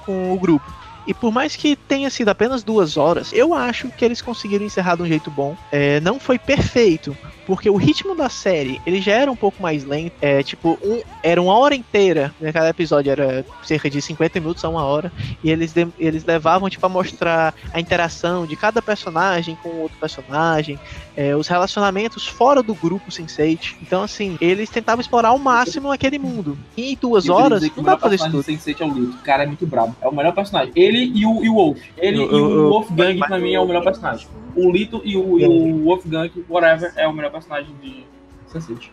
com 0.05 0.33
o 0.33 0.39
grupo. 0.39 0.80
E 1.07 1.13
por 1.13 1.31
mais 1.31 1.55
que 1.55 1.75
tenha 1.75 2.09
sido 2.09 2.29
apenas 2.29 2.63
duas 2.63 2.97
horas, 2.97 3.31
eu 3.33 3.53
acho 3.53 3.89
que 3.89 4.05
eles 4.05 4.21
conseguiram 4.21 4.65
encerrar 4.65 4.95
de 4.95 5.03
um 5.03 5.07
jeito 5.07 5.31
bom. 5.31 5.55
É, 5.71 5.99
não 5.99 6.19
foi 6.19 6.37
perfeito, 6.37 7.15
porque 7.45 7.69
o 7.69 7.75
ritmo 7.75 8.15
da 8.15 8.29
série 8.29 8.79
ele 8.85 9.01
já 9.01 9.13
era 9.13 9.31
um 9.31 9.35
pouco 9.35 9.61
mais 9.61 9.83
lento. 9.83 10.13
É, 10.21 10.43
tipo, 10.43 10.77
um, 10.83 11.01
era 11.23 11.41
uma 11.41 11.57
hora 11.57 11.75
inteira, 11.75 12.33
né, 12.39 12.51
cada 12.51 12.69
episódio 12.69 13.11
era 13.11 13.45
cerca 13.63 13.89
de 13.89 14.01
50 14.01 14.39
minutos 14.39 14.63
a 14.63 14.69
uma 14.69 14.83
hora, 14.83 15.11
e 15.43 15.49
eles, 15.49 15.73
de, 15.73 15.87
eles 15.97 16.23
levavam 16.23 16.69
tipo, 16.69 16.85
a 16.85 16.89
mostrar 16.89 17.53
a 17.73 17.79
interação 17.79 18.45
de 18.45 18.55
cada 18.55 18.81
personagem 18.81 19.57
com 19.61 19.69
outro 19.81 19.97
personagem, 19.99 20.79
é, 21.15 21.35
os 21.35 21.47
relacionamentos 21.47 22.27
fora 22.27 22.63
do 22.63 22.73
grupo 22.73 23.11
Sense8. 23.11 23.75
Então, 23.81 24.03
assim, 24.03 24.37
eles 24.39 24.69
tentavam 24.69 25.01
explorar 25.01 25.29
ao 25.29 25.39
máximo 25.39 25.91
aquele 25.91 26.19
mundo. 26.19 26.57
E 26.77 26.93
em 26.93 26.97
duas 26.99 27.29
horas, 27.29 27.61
não 27.75 27.83
dá 27.83 27.97
pra 27.97 28.09
fazer 28.09 28.15
isso 28.15 28.31
tudo. 28.31 28.43
Sense8 28.43 28.81
é 28.81 28.85
o 28.85 28.93
Lito. 28.93 29.17
O 29.17 29.23
cara 29.23 29.43
é 29.43 29.47
muito 29.47 29.65
brabo. 29.65 29.95
É 30.01 30.07
o 30.07 30.15
melhor 30.15 30.33
personagem. 30.33 30.71
Ele 30.75 30.90
e 30.97 31.25
o, 31.25 31.43
e 31.43 31.49
o 31.49 31.53
Wolf. 31.53 31.79
Ele 31.97 32.17
e 32.17 32.21
o 32.21 32.69
Wolfgang, 32.69 33.17
pra 33.19 33.39
mim, 33.39 33.53
é 33.53 33.59
o 33.59 33.65
melhor 33.65 33.83
personagem. 33.83 34.27
O 34.55 34.71
Lito 34.71 35.01
e 35.03 35.17
o, 35.17 35.39
e 35.39 35.45
o 35.45 35.83
Wolfgang, 35.83 36.31
whatever, 36.49 36.93
é 36.95 37.07
o 37.07 37.13
melhor 37.13 37.31
personagem 37.31 37.73
de 37.81 38.05
Sense8. 38.51 38.89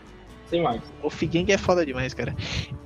Sem 0.49 0.61
mais. 0.61 0.81
O 0.99 1.03
Wolfgang 1.03 1.51
é 1.51 1.57
foda 1.57 1.85
demais, 1.85 2.13
cara. 2.13 2.35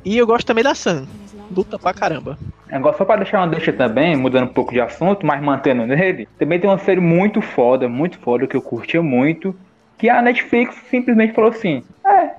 E 0.03 0.17
eu 0.17 0.27
gosto 0.27 0.45
também 0.45 0.63
da 0.63 0.75
Sam. 0.75 1.07
Luta 1.55 1.77
pra 1.77 1.93
caramba. 1.93 2.37
Agora, 2.71 2.97
só 2.97 3.05
pra 3.05 3.17
deixar 3.17 3.39
uma 3.39 3.47
deixa 3.47 3.71
também, 3.71 4.15
mudando 4.15 4.45
um 4.45 4.53
pouco 4.53 4.73
de 4.73 4.81
assunto, 4.81 5.25
mas 5.25 5.41
mantendo 5.41 5.85
nele, 5.85 6.27
também 6.39 6.59
tem 6.59 6.69
uma 6.69 6.79
série 6.79 6.99
muito 6.99 7.41
foda, 7.41 7.87
muito 7.87 8.17
foda, 8.17 8.47
que 8.47 8.57
eu 8.57 8.61
curtia 8.61 9.01
muito, 9.01 9.55
que 9.97 10.09
a 10.09 10.21
Netflix 10.21 10.75
simplesmente 10.89 11.33
falou 11.33 11.51
assim, 11.51 11.83
é, 12.05 12.31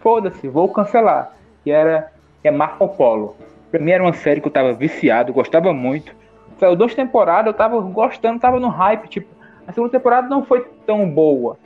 foda-se, 0.00 0.48
vou 0.48 0.68
cancelar. 0.68 1.32
Que 1.62 1.70
era 1.70 2.12
é 2.46 2.50
Marco 2.50 2.88
Polo. 2.88 3.36
Pra 3.76 3.84
mim 3.84 3.90
era 3.90 4.02
uma 4.02 4.14
série 4.14 4.40
que 4.40 4.48
eu 4.48 4.52
tava 4.52 4.72
viciado, 4.72 5.34
gostava 5.34 5.70
muito. 5.70 6.10
Saiu 6.58 6.74
duas 6.74 6.94
temporadas, 6.94 7.48
eu 7.48 7.52
tava 7.52 7.78
gostando, 7.78 8.40
tava 8.40 8.58
no 8.58 8.68
hype, 8.68 9.06
tipo, 9.06 9.28
a 9.66 9.72
segunda 9.72 9.92
temporada 9.92 10.26
não 10.28 10.42
foi 10.42 10.66
tão 10.86 11.06
boa, 11.10 11.58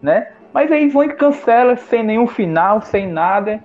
né? 0.00 0.28
Mas 0.54 0.70
aí 0.70 0.88
vão 0.88 1.02
e 1.02 1.08
cancela 1.08 1.76
sem 1.76 2.04
nenhum 2.04 2.28
final, 2.28 2.80
sem 2.82 3.08
nada. 3.08 3.60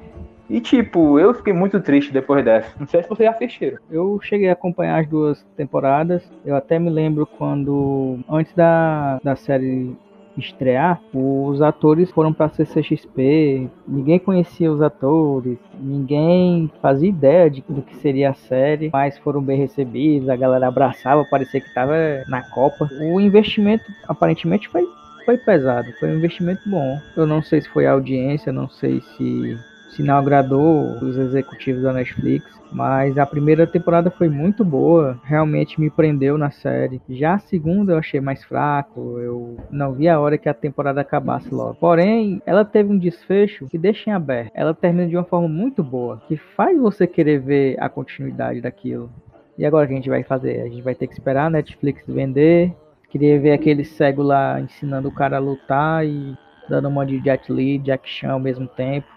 E 0.49 0.59
tipo, 0.59 1.19
eu 1.19 1.31
fiquei 1.35 1.53
muito 1.53 1.79
triste 1.79 2.11
depois 2.11 2.43
dessa. 2.43 2.73
Não 2.79 2.87
sei 2.87 3.03
se 3.03 3.09
vocês 3.09 3.29
assistiram. 3.29 3.77
Eu 3.91 4.19
cheguei 4.19 4.49
a 4.49 4.53
acompanhar 4.53 4.99
as 4.99 5.07
duas 5.07 5.45
temporadas. 5.55 6.27
Eu 6.43 6.55
até 6.55 6.79
me 6.79 6.89
lembro 6.89 7.27
quando, 7.27 8.17
antes 8.27 8.51
da, 8.55 9.19
da 9.23 9.35
série 9.35 9.95
estrear, 10.37 10.99
os 11.13 11.61
atores 11.61 12.11
foram 12.11 12.33
para 12.33 12.49
CCXP, 12.49 13.69
ninguém 13.87 14.19
conhecia 14.19 14.71
os 14.71 14.81
atores, 14.81 15.57
ninguém 15.79 16.71
fazia 16.81 17.09
ideia 17.09 17.49
de, 17.49 17.63
do 17.67 17.81
que 17.81 17.95
seria 17.97 18.31
a 18.31 18.33
série, 18.33 18.89
mas 18.91 19.17
foram 19.19 19.41
bem 19.41 19.57
recebidos, 19.57 20.29
a 20.29 20.35
galera 20.35 20.67
abraçava, 20.67 21.25
parecia 21.25 21.61
que 21.61 21.67
estava 21.67 21.95
na 22.27 22.41
Copa. 22.49 22.89
O 23.01 23.19
investimento 23.19 23.83
aparentemente 24.07 24.67
foi, 24.69 24.83
foi 25.25 25.37
pesado, 25.37 25.91
foi 25.99 26.09
um 26.09 26.17
investimento 26.17 26.61
bom. 26.65 26.99
Eu 27.15 27.25
não 27.25 27.41
sei 27.41 27.61
se 27.61 27.69
foi 27.69 27.85
a 27.85 27.91
audiência, 27.91 28.51
não 28.51 28.69
sei 28.69 29.01
se 29.01 29.57
se 29.95 30.03
não 30.03 30.17
agradou 30.17 30.97
os 31.01 31.17
executivos 31.17 31.83
da 31.83 31.93
Netflix, 31.93 32.45
mas 32.71 33.17
a 33.17 33.25
primeira 33.25 33.65
temporada 33.65 34.11
foi 34.11 34.27
muito 34.27 34.65
boa, 34.65 35.17
realmente 35.23 35.79
me 35.79 35.89
prendeu 35.89 36.37
na 36.37 36.51
série. 36.51 37.01
Já 37.09 37.35
a 37.35 37.39
segunda 37.39 37.93
eu 37.93 37.97
achei 37.97 38.19
mais 38.19 38.43
fraco, 38.43 39.17
eu 39.19 39.57
não 39.71 39.93
vi 39.93 40.09
a 40.09 40.19
hora 40.19 40.37
que 40.37 40.49
a 40.49 40.53
temporada 40.53 40.99
acabasse 40.99 41.53
logo. 41.53 41.75
Porém, 41.75 42.41
ela 42.45 42.65
teve 42.65 42.91
um 42.91 42.97
desfecho 42.97 43.67
que 43.67 43.77
deixa 43.77 44.09
em 44.09 44.13
aberto. 44.13 44.51
Ela 44.53 44.73
termina 44.73 45.07
de 45.07 45.15
uma 45.15 45.23
forma 45.23 45.47
muito 45.47 45.81
boa, 45.81 46.21
que 46.27 46.35
faz 46.35 46.77
você 46.77 47.07
querer 47.07 47.39
ver 47.39 47.77
a 47.79 47.87
continuidade 47.87 48.59
daquilo. 48.59 49.09
E 49.57 49.65
agora 49.65 49.85
o 49.85 49.87
que 49.87 49.93
a 49.93 49.97
gente 49.97 50.09
vai 50.09 50.23
fazer? 50.23 50.61
A 50.61 50.65
gente 50.65 50.81
vai 50.81 50.93
ter 50.93 51.07
que 51.07 51.13
esperar 51.13 51.45
a 51.45 51.49
Netflix 51.49 52.03
vender. 52.05 52.73
Queria 53.09 53.39
ver 53.39 53.53
aquele 53.53 53.85
cego 53.85 54.21
lá 54.21 54.59
ensinando 54.59 55.07
o 55.07 55.13
cara 55.13 55.37
a 55.37 55.39
lutar 55.39 56.05
e 56.05 56.35
dando 56.67 56.89
uma 56.89 57.05
de 57.05 57.19
Jet 57.23 57.49
Li, 57.51 57.77
Jack 57.79 58.09
Chan 58.09 58.33
ao 58.33 58.39
mesmo 58.39 58.67
tempo. 58.67 59.07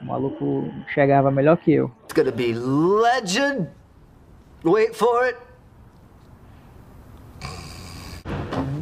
O 0.00 0.04
maluco 0.04 0.68
chegava 0.88 1.30
melhor 1.30 1.56
que 1.56 1.72
eu. 1.72 1.90
It's 2.04 2.12
gonna 2.12 2.30
be 2.30 2.52
legend. 2.52 3.68
Wait 4.64 4.94
for 4.94 5.24
it. 5.24 5.38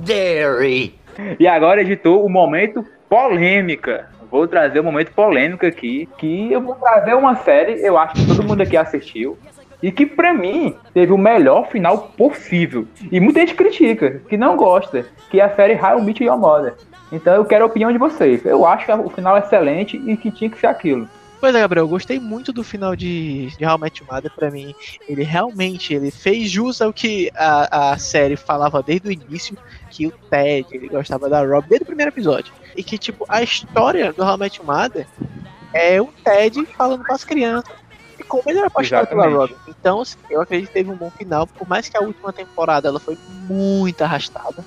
Dairy. 0.05 0.99
E 1.39 1.47
agora, 1.47 1.81
editor, 1.81 2.25
o 2.25 2.29
momento 2.29 2.85
polêmica. 3.09 4.09
Vou 4.31 4.49
trazer 4.49 4.81
o 4.81 4.83
um 4.83 4.87
momento 4.87 5.13
polêmico 5.13 5.65
aqui, 5.65 6.09
que 6.19 6.51
eu 6.53 6.61
vou 6.61 6.75
trazer 6.75 7.15
uma 7.15 7.37
série, 7.37 7.81
eu 7.87 7.97
acho 7.97 8.15
que 8.15 8.27
todo 8.27 8.43
mundo 8.43 8.63
aqui 8.63 8.77
assistiu, 8.77 9.39
e 9.81 9.93
que 9.93 10.05
para 10.05 10.35
mim 10.35 10.75
teve 10.93 11.13
o 11.13 11.19
melhor 11.19 11.69
final 11.69 12.11
possível. 12.17 12.87
E 13.13 13.21
muita 13.21 13.41
gente 13.41 13.55
critica, 13.55 14.23
que 14.29 14.37
não 14.37 14.57
gosta, 14.57 15.07
que 15.31 15.41
é 15.41 15.45
a 15.45 15.55
série 15.55 15.75
How 15.75 16.03
Meet 16.03 16.23
Your 16.23 16.39
Mother. 16.39 16.75
Então 17.13 17.35
eu 17.35 17.45
quero 17.45 17.65
a 17.65 17.67
opinião 17.67 17.93
de 17.93 17.99
vocês. 17.99 18.45
Eu 18.45 18.67
acho 18.67 18.87
que 18.87 18.93
o 18.93 19.11
final 19.11 19.37
é 19.37 19.41
excelente 19.41 19.97
e 19.97 20.17
que 20.17 20.31
tinha 20.31 20.51
que 20.51 20.59
ser 20.59 20.67
aquilo. 20.67 21.09
Pois 21.45 21.55
é, 21.55 21.61
Gabriel, 21.61 21.85
eu 21.85 21.89
gostei 21.89 22.19
muito 22.19 22.55
do 22.55 22.65
final 22.65 22.97
de, 22.97 23.49
de 23.59 23.67
How 23.67 23.77
I 23.77 23.81
Met 23.83 24.03
Mother 24.11 24.33
pra 24.35 24.51
mim. 24.51 24.75
Ele 25.07 25.23
realmente 25.23 25.93
ele 25.93 26.11
fez 26.11 26.51
jus 26.51 26.81
ao 26.81 26.91
que 26.91 27.31
a, 27.35 27.93
a 27.93 27.99
série 27.99 28.35
falava 28.35 28.83
desde 28.83 29.09
o 29.09 29.13
início, 29.13 29.55
que 29.91 30.07
o 30.07 30.11
Ted, 30.31 30.67
ele 30.73 30.89
gostava 30.89 31.29
da 31.29 31.45
Rob 31.45 31.69
desde 31.69 31.83
o 31.83 31.87
primeiro 31.87 32.11
episódio. 32.11 32.51
E 32.75 32.83
que, 32.83 32.97
tipo, 32.97 33.27
a 33.29 33.43
história 33.43 34.11
do 34.11 34.25
How 34.25 34.37
I 34.37 34.39
Met 34.39 34.65
Mother 34.65 35.07
é 35.75 36.01
o 36.01 36.09
Ted 36.25 36.65
falando 36.79 37.05
com 37.05 37.13
as 37.13 37.25
crianças. 37.25 37.75
E 38.19 38.23
como 38.23 38.45
ele 38.47 38.61
era 38.61 38.69
apaixonado 38.69 39.09
pela 39.09 39.29
Rob. 39.29 39.55
Então, 39.69 40.01
assim, 40.01 40.17
eu 40.31 40.41
acredito 40.41 40.69
que 40.69 40.73
teve 40.73 40.91
um 40.91 40.97
bom 40.97 41.11
final, 41.11 41.47
por 41.47 41.69
mais 41.69 41.91
que 41.91 41.97
a 41.99 42.01
última 42.01 42.33
temporada 42.33 42.89
ela 42.89 42.99
foi 42.99 43.19
muito 43.47 44.01
arrastada 44.03 44.65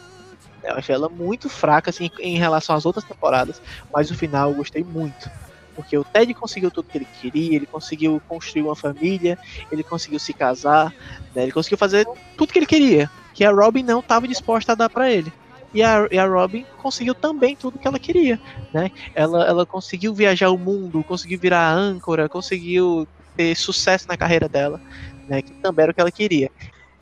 eu 0.67 0.75
achei 0.75 0.95
ela 0.95 1.10
muito 1.10 1.49
fraca 1.49 1.89
assim, 1.89 2.10
em 2.19 2.38
relação 2.38 2.75
às 2.75 2.86
outras 2.86 3.06
temporadas, 3.06 3.62
mas 3.93 4.12
o 4.12 4.15
final 4.15 4.51
eu 4.51 4.56
gostei 4.56 4.84
muito. 4.84 5.30
Porque 5.75 5.95
o 5.95 6.03
Ted 6.03 6.34
conseguiu 6.34 6.71
tudo 6.71 6.89
que 6.89 6.97
ele 6.97 7.06
queria, 7.06 7.56
ele 7.56 7.67
conseguiu 7.67 8.19
construir 8.27 8.63
uma 8.63 8.75
família, 8.75 9.38
ele 9.71 9.84
conseguiu 9.84 10.19
se 10.19 10.34
casar, 10.34 10.91
né, 11.36 11.43
ele 11.43 11.51
conseguiu 11.51 11.77
fazer 11.77 12.03
tudo 12.36 12.51
que 12.51 12.58
ele 12.58 12.65
queria, 12.65 13.10
que 13.34 13.43
a 13.43 13.51
Robin 13.51 13.84
não 13.84 13.99
estava 13.99 14.27
disposta 14.27 14.71
a 14.71 14.75
dar 14.75 14.89
para 14.89 15.12
ele. 15.12 15.32
E 15.73 15.84
a, 15.84 16.08
e 16.12 16.17
a 16.17 16.25
Robin 16.25 16.65
conseguiu 16.77 17.13
também 17.13 17.56
tudo 17.56 17.77
que 17.77 17.88
ela 17.88 17.99
queria, 17.99 18.39
né? 18.73 18.89
Ela, 19.13 19.45
ela 19.45 19.65
conseguiu 19.65 20.15
viajar 20.15 20.49
o 20.49 20.58
mundo, 20.58 21.03
conseguiu 21.03 21.38
virar 21.39 21.71
âncora, 21.71 22.30
conseguiu 22.30 23.08
ter 23.36 23.56
sucesso 23.56 24.06
na 24.08 24.17
carreira 24.17 24.49
dela, 24.49 24.82
né? 25.27 25.41
Que 25.41 25.53
também 25.62 25.84
era 25.84 25.91
o 25.91 25.95
que 25.95 26.01
ela 26.01 26.12
queria. 26.12 26.49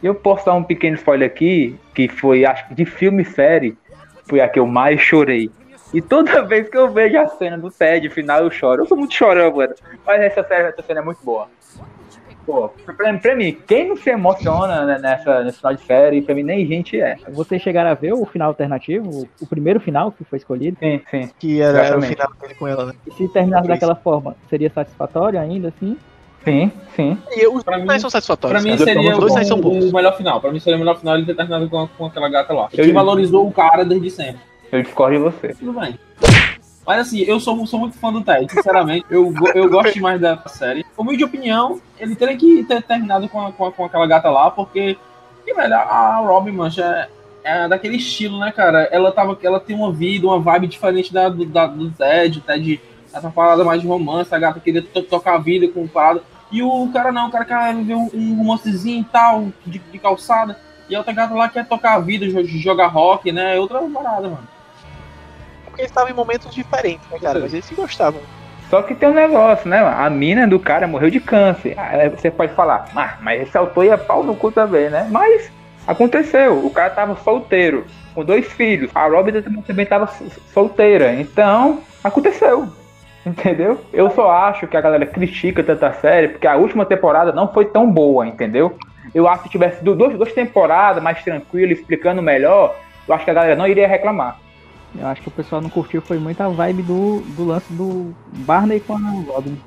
Eu 0.03 0.13
posso 0.13 0.45
dar 0.45 0.53
um 0.53 0.63
pequeno 0.63 0.95
spoiler 0.95 1.29
aqui, 1.29 1.77
que 1.93 2.07
foi, 2.07 2.45
acho 2.45 2.67
que 2.67 2.75
de 2.75 2.85
filme 2.85 3.23
e 3.23 3.25
série, 3.25 3.77
foi 4.27 4.41
a 4.41 4.49
que 4.49 4.59
eu 4.59 4.67
mais 4.67 4.99
chorei. 4.99 5.49
E 5.93 6.01
toda 6.01 6.41
vez 6.45 6.69
que 6.69 6.77
eu 6.77 6.91
vejo 6.91 7.17
a 7.17 7.27
cena 7.27 7.57
do 7.57 7.71
TED 7.71 8.09
final, 8.09 8.43
eu 8.43 8.51
choro. 8.51 8.83
Eu 8.83 8.87
sou 8.87 8.97
muito 8.97 9.13
chorão, 9.13 9.55
mano. 9.55 9.73
Mas 10.05 10.21
essa, 10.21 10.43
série, 10.43 10.69
essa 10.69 10.81
cena 10.81 10.99
é 10.99 11.03
muito 11.03 11.23
boa. 11.23 11.47
Pô, 12.45 12.69
pra, 12.69 13.17
pra, 13.17 13.35
mim, 13.35 13.57
quem 13.65 13.89
não 13.89 13.97
se 13.97 14.11
emociona 14.11 14.85
né, 14.85 14.99
nessa, 14.99 15.43
nesse 15.43 15.57
final 15.57 15.73
de 15.73 15.81
série, 15.81 16.21
pra 16.21 16.35
mim 16.35 16.43
nem 16.43 16.67
gente 16.67 16.99
é. 16.99 17.17
Vocês 17.29 17.59
chegaram 17.59 17.89
a 17.89 17.95
ver 17.95 18.13
o 18.13 18.23
final 18.23 18.49
alternativo? 18.49 19.27
O 19.41 19.47
primeiro 19.47 19.79
final 19.79 20.11
que 20.11 20.23
foi 20.23 20.37
escolhido? 20.37 20.77
Sim, 20.77 21.01
sim. 21.09 21.31
Que 21.39 21.59
era, 21.59 21.79
era 21.79 21.97
o 21.97 22.01
final 22.03 22.31
dele 22.39 22.53
com 22.53 22.67
ela, 22.67 22.85
né? 22.85 22.93
E 23.07 23.11
se 23.13 23.27
terminasse 23.29 23.67
daquela 23.67 23.95
forma, 23.95 24.35
seria 24.47 24.69
satisfatório 24.69 25.39
ainda, 25.39 25.69
assim? 25.69 25.97
Sim, 26.45 26.71
sim. 26.95 27.17
E 27.35 27.47
os 27.47 27.63
pra 27.63 27.79
mim, 27.79 27.99
são 27.99 28.09
satisfatórios. 28.09 28.61
Pra 28.61 28.71
mim 28.71 28.77
seria 28.77 29.17
o, 29.17 29.43
são 29.43 29.59
o, 29.59 29.91
melhor 29.91 30.15
final. 30.15 30.39
Pra 30.39 30.51
mim 30.51 30.59
seria 30.59 30.77
o 30.77 30.79
melhor 30.79 30.97
final 30.97 31.15
ele 31.15 31.25
ter 31.25 31.35
terminado 31.35 31.67
com, 31.67 31.87
com 31.87 32.05
aquela 32.05 32.29
gata 32.29 32.53
lá. 32.53 32.69
Ele 32.71 32.93
valorizou 32.93 33.47
o 33.47 33.51
cara 33.51 33.83
desde 33.83 34.11
sempre. 34.11 34.41
Eu 34.71 34.83
discordo 34.83 35.17
de 35.17 35.23
você. 35.23 35.55
Tudo 35.55 35.73
bem. 35.73 35.97
Mas 36.85 36.99
assim, 36.99 37.21
eu 37.21 37.39
sou, 37.39 37.65
sou 37.65 37.79
muito 37.79 37.97
fã 37.97 38.13
do 38.13 38.21
Ted, 38.21 38.51
sinceramente. 38.51 39.05
Eu, 39.09 39.33
eu 39.55 39.67
gosto 39.67 39.93
demais 39.93 40.21
da 40.21 40.37
série. 40.45 40.85
Como 40.95 41.17
de 41.17 41.23
opinião, 41.23 41.81
ele 41.99 42.15
teria 42.15 42.37
que 42.37 42.63
ter 42.63 42.83
terminado 42.83 43.27
com, 43.27 43.43
a, 43.43 43.51
com, 43.51 43.65
a, 43.65 43.71
com 43.71 43.85
aquela 43.85 44.05
gata 44.05 44.29
lá, 44.29 44.51
porque, 44.51 44.95
que, 45.43 45.53
velho, 45.53 45.73
a 45.73 46.17
Robin, 46.17 46.51
mancha, 46.51 46.83
é, 47.43 47.63
é, 47.63 47.67
daquele 47.67 47.97
estilo, 47.97 48.39
né, 48.39 48.51
cara? 48.51 48.83
Ela, 48.91 49.11
tava, 49.11 49.35
ela 49.41 49.59
tem 49.59 49.75
uma 49.75 49.91
vida, 49.91 50.27
uma 50.27 50.39
vibe 50.39 50.67
diferente 50.67 51.11
da, 51.11 51.27
do, 51.27 51.43
da, 51.43 51.65
do 51.65 51.89
Ted. 51.89 52.37
O 52.37 52.41
Ted, 52.41 52.79
essa 53.11 53.31
parada 53.31 53.63
mais 53.63 53.81
de 53.81 53.87
romance, 53.87 54.33
a 54.33 54.37
gata 54.37 54.59
queria 54.59 54.83
tocar 54.83 55.35
a 55.35 55.39
vida 55.39 55.67
com 55.67 55.87
parada. 55.87 56.21
E 56.55 56.63
o 56.63 56.89
cara 56.93 57.11
não, 57.11 57.27
o 57.27 57.31
cara 57.31 57.43
quer 57.43 57.75
viver 57.75 57.95
um, 57.95 58.09
um 58.13 58.37
romancezinho 58.37 59.01
e 59.01 59.03
tal, 59.03 59.49
de, 59.65 59.77
de, 59.77 59.99
calçada. 59.99 60.57
E 60.87 60.95
a 60.95 60.99
outra 60.99 61.11
gata 61.11 61.33
lá 61.33 61.49
quer 61.49 61.67
tocar 61.67 61.95
a 61.95 61.99
vida, 61.99 62.25
jogar 62.45 62.87
rock, 62.87 63.29
né? 63.29 63.57
É 63.57 63.59
outra 63.59 63.81
parada, 63.81 64.29
mano. 64.29 64.47
porque 65.65 65.81
eles 65.81 65.91
estavam 65.91 66.09
em 66.09 66.13
momentos 66.13 66.55
diferentes, 66.55 67.05
né, 67.11 67.19
cara? 67.19 67.41
Mas 67.41 67.53
eles 67.53 67.65
se 67.65 67.75
gostavam. 67.75 68.21
Só 68.69 68.81
que 68.81 68.95
tem 68.95 69.09
um 69.09 69.13
negócio, 69.13 69.69
né? 69.69 69.79
A 69.79 70.09
mina 70.09 70.47
do 70.47 70.57
cara 70.57 70.87
morreu 70.87 71.09
de 71.09 71.19
câncer. 71.19 71.77
Aí 71.77 72.07
você 72.07 72.31
pode 72.31 72.53
falar, 72.53 72.89
ah, 72.95 73.17
mas 73.19 73.41
esse 73.41 73.57
autor 73.57 73.83
ia 73.83 73.97
pau 73.97 74.23
no 74.23 74.33
cu 74.33 74.49
também, 74.49 74.89
né? 74.89 75.05
Mas 75.11 75.51
aconteceu. 75.85 76.65
O 76.65 76.69
cara 76.69 76.89
tava 76.91 77.17
solteiro, 77.17 77.85
com 78.13 78.23
dois 78.23 78.45
filhos. 78.45 78.89
A 78.95 79.09
Robin 79.09 79.41
também 79.41 79.85
tava 79.85 80.09
solteira. 80.53 81.11
Então, 81.15 81.81
aconteceu. 82.01 82.69
Entendeu? 83.25 83.81
Eu 83.91 84.09
só 84.11 84.29
acho 84.29 84.67
que 84.67 84.77
a 84.77 84.81
galera 84.81 85.05
critica 85.05 85.63
tanta 85.63 85.91
série 85.93 86.27
porque 86.27 86.45
a 86.45 86.55
última 86.55 86.85
temporada 86.85 87.31
não 87.31 87.51
foi 87.51 87.65
tão 87.65 87.89
boa, 87.91 88.27
entendeu? 88.27 88.77
Eu 89.13 89.27
acho 89.27 89.43
que 89.43 89.49
tivesse 89.49 89.83
duas, 89.83 90.13
duas 90.15 90.31
temporadas 90.33 91.01
mais 91.01 91.23
tranquilo, 91.23 91.71
explicando 91.71 92.21
melhor, 92.21 92.75
eu 93.07 93.13
acho 93.13 93.25
que 93.25 93.31
a 93.31 93.33
galera 93.33 93.55
não 93.55 93.67
iria 93.67 93.87
reclamar. 93.87 94.39
Eu 94.97 95.07
acho 95.07 95.21
que 95.21 95.27
o 95.27 95.31
pessoal 95.31 95.61
não 95.61 95.69
curtiu, 95.69 96.01
foi 96.01 96.17
muito 96.17 96.41
a 96.41 96.47
vibe 96.49 96.83
do, 96.83 97.21
do 97.35 97.45
lance 97.45 97.71
do 97.73 98.13
Barney 98.45 98.79
com 98.79 98.93
a 98.93 98.99
Robin. 99.27 99.57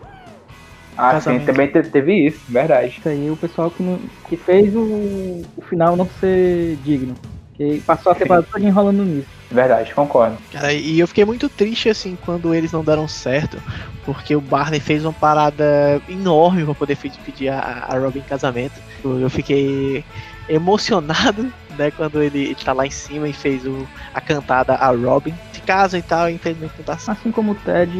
Ah, 0.97 1.21
sim, 1.21 1.39
também 1.41 1.69
teve 1.69 2.27
isso, 2.27 2.41
verdade. 2.49 2.99
Isso 2.99 3.09
aí, 3.09 3.31
o 3.31 3.37
pessoal 3.37 3.71
que, 3.71 3.83
não, 3.83 3.99
que 4.29 4.37
fez 4.37 4.75
o, 4.75 5.45
o 5.57 5.63
final 5.69 5.97
não 5.97 6.07
ser 6.07 6.77
digno. 6.83 7.15
Que 7.59 7.83
passou 7.85 8.13
a 8.13 8.15
temporada 8.15 8.47
toda 8.53 8.65
enrolando 8.65 9.05
nisso. 9.05 9.27
Verdade, 9.51 9.93
concordo. 9.93 10.39
Cara, 10.53 10.73
e 10.73 11.01
eu 11.01 11.09
fiquei 11.09 11.25
muito 11.25 11.49
triste 11.49 11.89
assim 11.89 12.17
quando 12.25 12.55
eles 12.55 12.71
não 12.71 12.85
deram 12.85 13.09
certo, 13.09 13.61
porque 14.05 14.37
o 14.37 14.41
Barney 14.41 14.79
fez 14.79 15.05
uma 15.05 15.13
parada 15.13 16.01
enorme 16.09 16.65
para 16.65 16.75
poder 16.75 16.97
pedir 16.97 17.49
a, 17.49 17.87
a 17.89 17.99
Robin 17.99 18.21
em 18.21 18.23
casamento. 18.23 18.75
Eu 19.03 19.29
fiquei 19.29 20.05
emocionado, 20.49 21.53
né, 21.77 21.91
quando 21.91 22.23
ele, 22.23 22.45
ele 22.45 22.55
tá 22.55 22.73
lá 22.73 22.87
em 22.87 22.91
cima 22.91 23.29
e 23.29 23.33
fez 23.33 23.67
o, 23.67 23.89
a 24.15 24.21
cantada 24.21 24.75
a 24.75 24.91
Robin. 24.91 25.35
De 25.53 25.61
casa 25.63 25.99
e 25.99 26.03
tal, 26.03 26.31
infelizmente 26.31 26.75
não 26.79 26.85
tá 26.85 26.93
assim. 26.93 27.11
Assim 27.11 27.33
como 27.33 27.53
o 27.53 27.55
Ted 27.57 27.91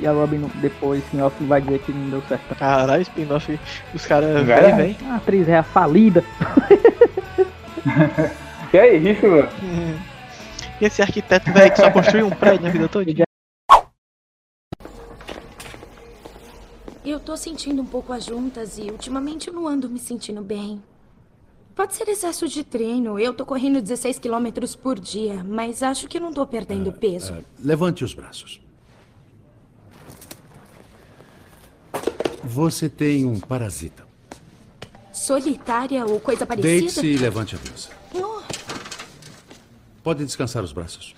e 0.00 0.06
a 0.06 0.10
Robin 0.10 0.50
depois, 0.56 1.04
spin-off 1.04 1.36
vai 1.44 1.60
dizer 1.60 1.78
que 1.80 1.92
não 1.92 2.10
deu 2.10 2.22
certo. 2.28 2.52
Caralho, 2.56 3.02
spin-off, 3.02 3.60
os 3.94 4.06
caras 4.06 4.44
vem, 4.44 4.74
vem. 4.74 4.96
A 5.08 5.16
atriz 5.16 5.48
é 5.48 5.58
a 5.58 5.62
falida. 5.62 6.24
que 8.74 8.78
é 8.78 8.96
isso, 8.96 9.24
mano? 9.28 9.48
E 10.80 10.84
esse 10.84 11.00
arquiteto 11.00 11.52
velho 11.52 11.70
que 11.70 11.76
só 11.76 11.92
construiu 11.92 12.26
um 12.26 12.30
prédio 12.30 12.62
na 12.62 12.70
vida 12.70 12.88
toda? 12.88 13.08
Eu 17.04 17.20
tô 17.20 17.36
sentindo 17.36 17.80
um 17.80 17.86
pouco 17.86 18.12
as 18.12 18.24
juntas 18.24 18.76
e 18.76 18.90
ultimamente 18.90 19.46
eu 19.46 19.54
não 19.54 19.68
ando 19.68 19.88
me 19.88 20.00
sentindo 20.00 20.42
bem. 20.42 20.82
Pode 21.72 21.94
ser 21.94 22.08
excesso 22.08 22.48
de 22.48 22.64
treino. 22.64 23.16
Eu 23.16 23.32
tô 23.32 23.46
correndo 23.46 23.80
16 23.80 24.18
quilômetros 24.18 24.74
por 24.74 24.98
dia, 24.98 25.44
mas 25.44 25.80
acho 25.80 26.08
que 26.08 26.18
não 26.18 26.32
tô 26.32 26.44
perdendo 26.44 26.92
peso. 26.92 27.44
levante 27.62 28.02
os 28.02 28.12
braços. 28.12 28.60
Você 32.42 32.88
tem 32.88 33.24
um 33.24 33.38
parasita. 33.38 34.04
Solitária 35.12 36.04
ou 36.04 36.18
coisa 36.18 36.44
parecida? 36.44 36.76
Deite-se 36.76 37.06
e 37.06 37.16
levante 37.16 37.54
a 37.54 37.58
blusa. 37.58 38.03
Pode 40.04 40.22
descansar 40.22 40.62
os 40.62 40.70
braços. 40.70 41.14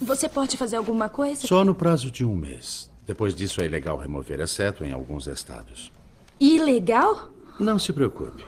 você 0.00 0.28
pode 0.28 0.56
fazer 0.56 0.76
alguma 0.76 1.08
coisa? 1.08 1.48
Só 1.48 1.64
no 1.64 1.74
prazo 1.74 2.08
de 2.08 2.24
um 2.24 2.36
mês. 2.36 2.88
Depois 3.04 3.34
disso 3.34 3.60
é 3.60 3.66
ilegal 3.66 3.98
remover, 3.98 4.38
exceto 4.40 4.84
em 4.84 4.92
alguns 4.92 5.26
estados. 5.26 5.90
Ilegal? 6.38 7.28
Não 7.58 7.76
se 7.76 7.92
preocupe. 7.92 8.44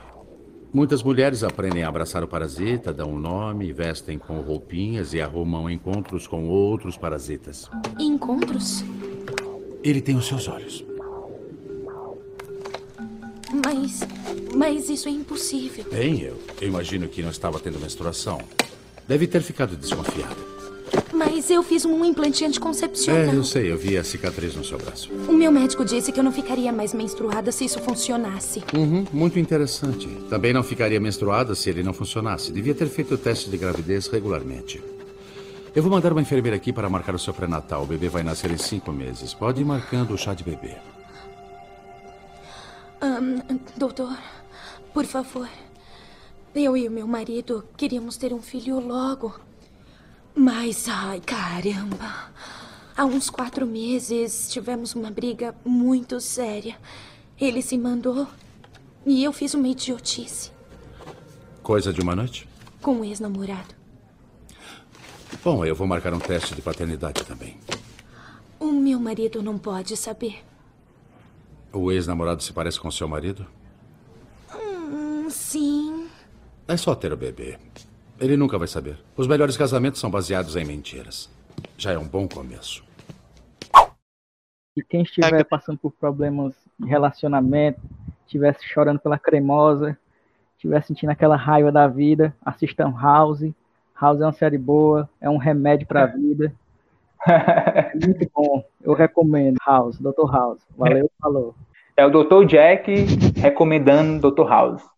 Muitas 0.73 1.03
mulheres 1.03 1.43
aprendem 1.43 1.83
a 1.83 1.89
abraçar 1.89 2.23
o 2.23 2.27
parasita, 2.29 2.93
dão 2.93 3.11
um 3.11 3.19
nome, 3.19 3.73
vestem 3.73 4.17
com 4.17 4.39
roupinhas 4.39 5.13
e 5.13 5.19
arrumam 5.19 5.69
encontros 5.69 6.25
com 6.25 6.47
outros 6.47 6.97
parasitas. 6.97 7.69
Encontros? 7.99 8.85
Ele 9.83 10.01
tem 10.01 10.15
os 10.15 10.25
seus 10.25 10.47
olhos. 10.47 10.83
Mas. 13.65 13.99
Mas 14.55 14.89
isso 14.89 15.09
é 15.09 15.11
impossível. 15.11 15.85
Bem, 15.91 16.21
eu, 16.21 16.39
eu 16.61 16.67
imagino 16.69 17.09
que 17.09 17.21
não 17.21 17.29
estava 17.29 17.59
tendo 17.59 17.79
menstruação. 17.79 18.39
Deve 19.07 19.27
ter 19.27 19.41
ficado 19.41 19.75
desconfiada. 19.75 20.53
Mas 21.13 21.49
eu 21.49 21.63
fiz 21.63 21.85
um 21.85 22.03
implante 22.05 22.43
anticoncepcional. 22.45 23.33
É, 23.33 23.35
eu 23.35 23.43
sei, 23.43 23.71
eu 23.71 23.77
vi 23.77 23.97
a 23.97 24.03
cicatriz 24.03 24.55
no 24.55 24.63
seu 24.63 24.77
braço. 24.77 25.11
O 25.27 25.33
meu 25.33 25.51
médico 25.51 25.83
disse 25.83 26.11
que 26.11 26.19
eu 26.19 26.23
não 26.23 26.31
ficaria 26.31 26.71
mais 26.71 26.93
menstruada 26.93 27.51
se 27.51 27.65
isso 27.65 27.79
funcionasse. 27.79 28.63
Uhum, 28.75 29.05
muito 29.11 29.39
interessante. 29.39 30.07
Também 30.29 30.53
não 30.53 30.63
ficaria 30.63 30.99
menstruada 30.99 31.55
se 31.55 31.69
ele 31.69 31.83
não 31.83 31.93
funcionasse. 31.93 32.51
Devia 32.51 32.73
ter 32.73 32.87
feito 32.87 33.15
o 33.15 33.17
teste 33.17 33.49
de 33.49 33.57
gravidez 33.57 34.07
regularmente. 34.07 34.81
Eu 35.75 35.81
vou 35.81 35.91
mandar 35.91 36.11
uma 36.11 36.21
enfermeira 36.21 36.55
aqui 36.55 36.71
para 36.71 36.89
marcar 36.89 37.15
o 37.15 37.19
seu 37.19 37.33
pré-natal. 37.33 37.83
O 37.83 37.87
bebê 37.87 38.07
vai 38.07 38.21
nascer 38.21 38.51
em 38.51 38.57
cinco 38.57 38.91
meses. 38.91 39.33
Pode 39.33 39.61
ir 39.61 39.65
marcando 39.65 40.13
o 40.13 40.17
chá 40.17 40.33
de 40.33 40.43
bebê. 40.43 40.75
Ahn, 43.01 43.39
doutor, 43.75 44.17
por 44.93 45.05
favor. 45.05 45.49
Eu 46.55 46.77
e 46.77 46.87
o 46.87 46.91
meu 46.91 47.07
marido 47.07 47.63
queríamos 47.75 48.17
ter 48.17 48.33
um 48.33 48.41
filho 48.41 48.79
logo. 48.79 49.39
Mas, 50.35 50.87
ai, 50.87 51.19
caramba. 51.19 52.31
Há 52.95 53.05
uns 53.05 53.29
quatro 53.29 53.65
meses 53.65 54.49
tivemos 54.51 54.93
uma 54.93 55.09
briga 55.09 55.55
muito 55.65 56.19
séria. 56.21 56.77
Ele 57.39 57.61
se 57.61 57.77
mandou 57.77 58.27
e 59.05 59.23
eu 59.23 59.33
fiz 59.33 59.53
uma 59.53 59.67
idiotice 59.67 60.51
Coisa 61.61 61.91
de 61.91 62.01
uma 62.01 62.15
noite? 62.15 62.47
com 62.81 62.97
um 62.97 63.05
ex-namorado. 63.05 63.73
Bom, 65.43 65.63
eu 65.65 65.73
vou 65.73 65.87
marcar 65.87 66.13
um 66.13 66.19
teste 66.19 66.53
de 66.53 66.61
paternidade 66.61 67.23
também. 67.23 67.57
O 68.59 68.71
meu 68.71 68.99
marido 68.99 69.41
não 69.41 69.57
pode 69.57 69.95
saber. 69.97 70.43
O 71.71 71.91
ex-namorado 71.91 72.43
se 72.43 72.53
parece 72.53 72.79
com 72.79 72.91
seu 72.91 73.07
marido? 73.07 73.45
Hum, 74.53 75.29
sim. 75.29 75.92
É 76.65 76.77
só 76.77 76.95
ter 76.95 77.11
o 77.11 77.17
bebê. 77.17 77.57
Ele 78.19 78.37
nunca 78.37 78.57
vai 78.57 78.67
saber. 78.69 78.97
Os 79.17 79.27
melhores 79.27 79.57
casamentos 79.57 79.99
são 79.99 80.09
baseados 80.09 80.55
em 80.55 80.63
mentiras. 80.63 81.29
Já 81.77 81.91
é 81.91 81.97
um 81.97 82.07
bom 82.07 82.25
começo. 82.25 82.83
E 84.75 84.81
quem 84.81 85.03
estiver 85.03 85.43
passando 85.43 85.77
por 85.77 85.91
problemas 85.91 86.53
de 86.79 86.87
relacionamento, 86.87 87.81
estivesse 88.25 88.65
chorando 88.65 88.99
pela 88.99 89.19
cremosa, 89.19 89.97
estiver 90.55 90.81
sentindo 90.83 91.09
aquela 91.09 91.35
raiva 91.35 91.69
da 91.69 91.85
vida, 91.85 92.33
assistam 92.45 92.93
House. 92.97 93.51
House 93.99 94.21
é 94.21 94.25
uma 94.25 94.31
série 94.31 94.57
boa, 94.57 95.09
é 95.19 95.29
um 95.29 95.37
remédio 95.37 95.85
para 95.85 96.03
a 96.03 96.07
vida. 96.07 96.53
É 97.27 97.91
muito 98.05 98.31
bom, 98.33 98.63
eu 98.81 98.93
recomendo. 98.93 99.57
House, 99.65 99.99
Dr. 99.99 100.31
House. 100.31 100.61
Valeu, 100.77 101.11
falou. 101.21 101.53
É 101.95 102.05
o 102.05 102.09
Dr. 102.09 102.45
Jack 102.45 103.05
recomendando 103.35 104.31
Dr. 104.31 104.47
House. 104.47 104.92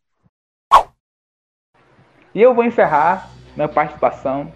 E 2.35 2.41
eu 2.41 2.53
vou 2.53 2.65
encerrar 2.65 3.29
minha 3.55 3.69
participação, 3.69 4.51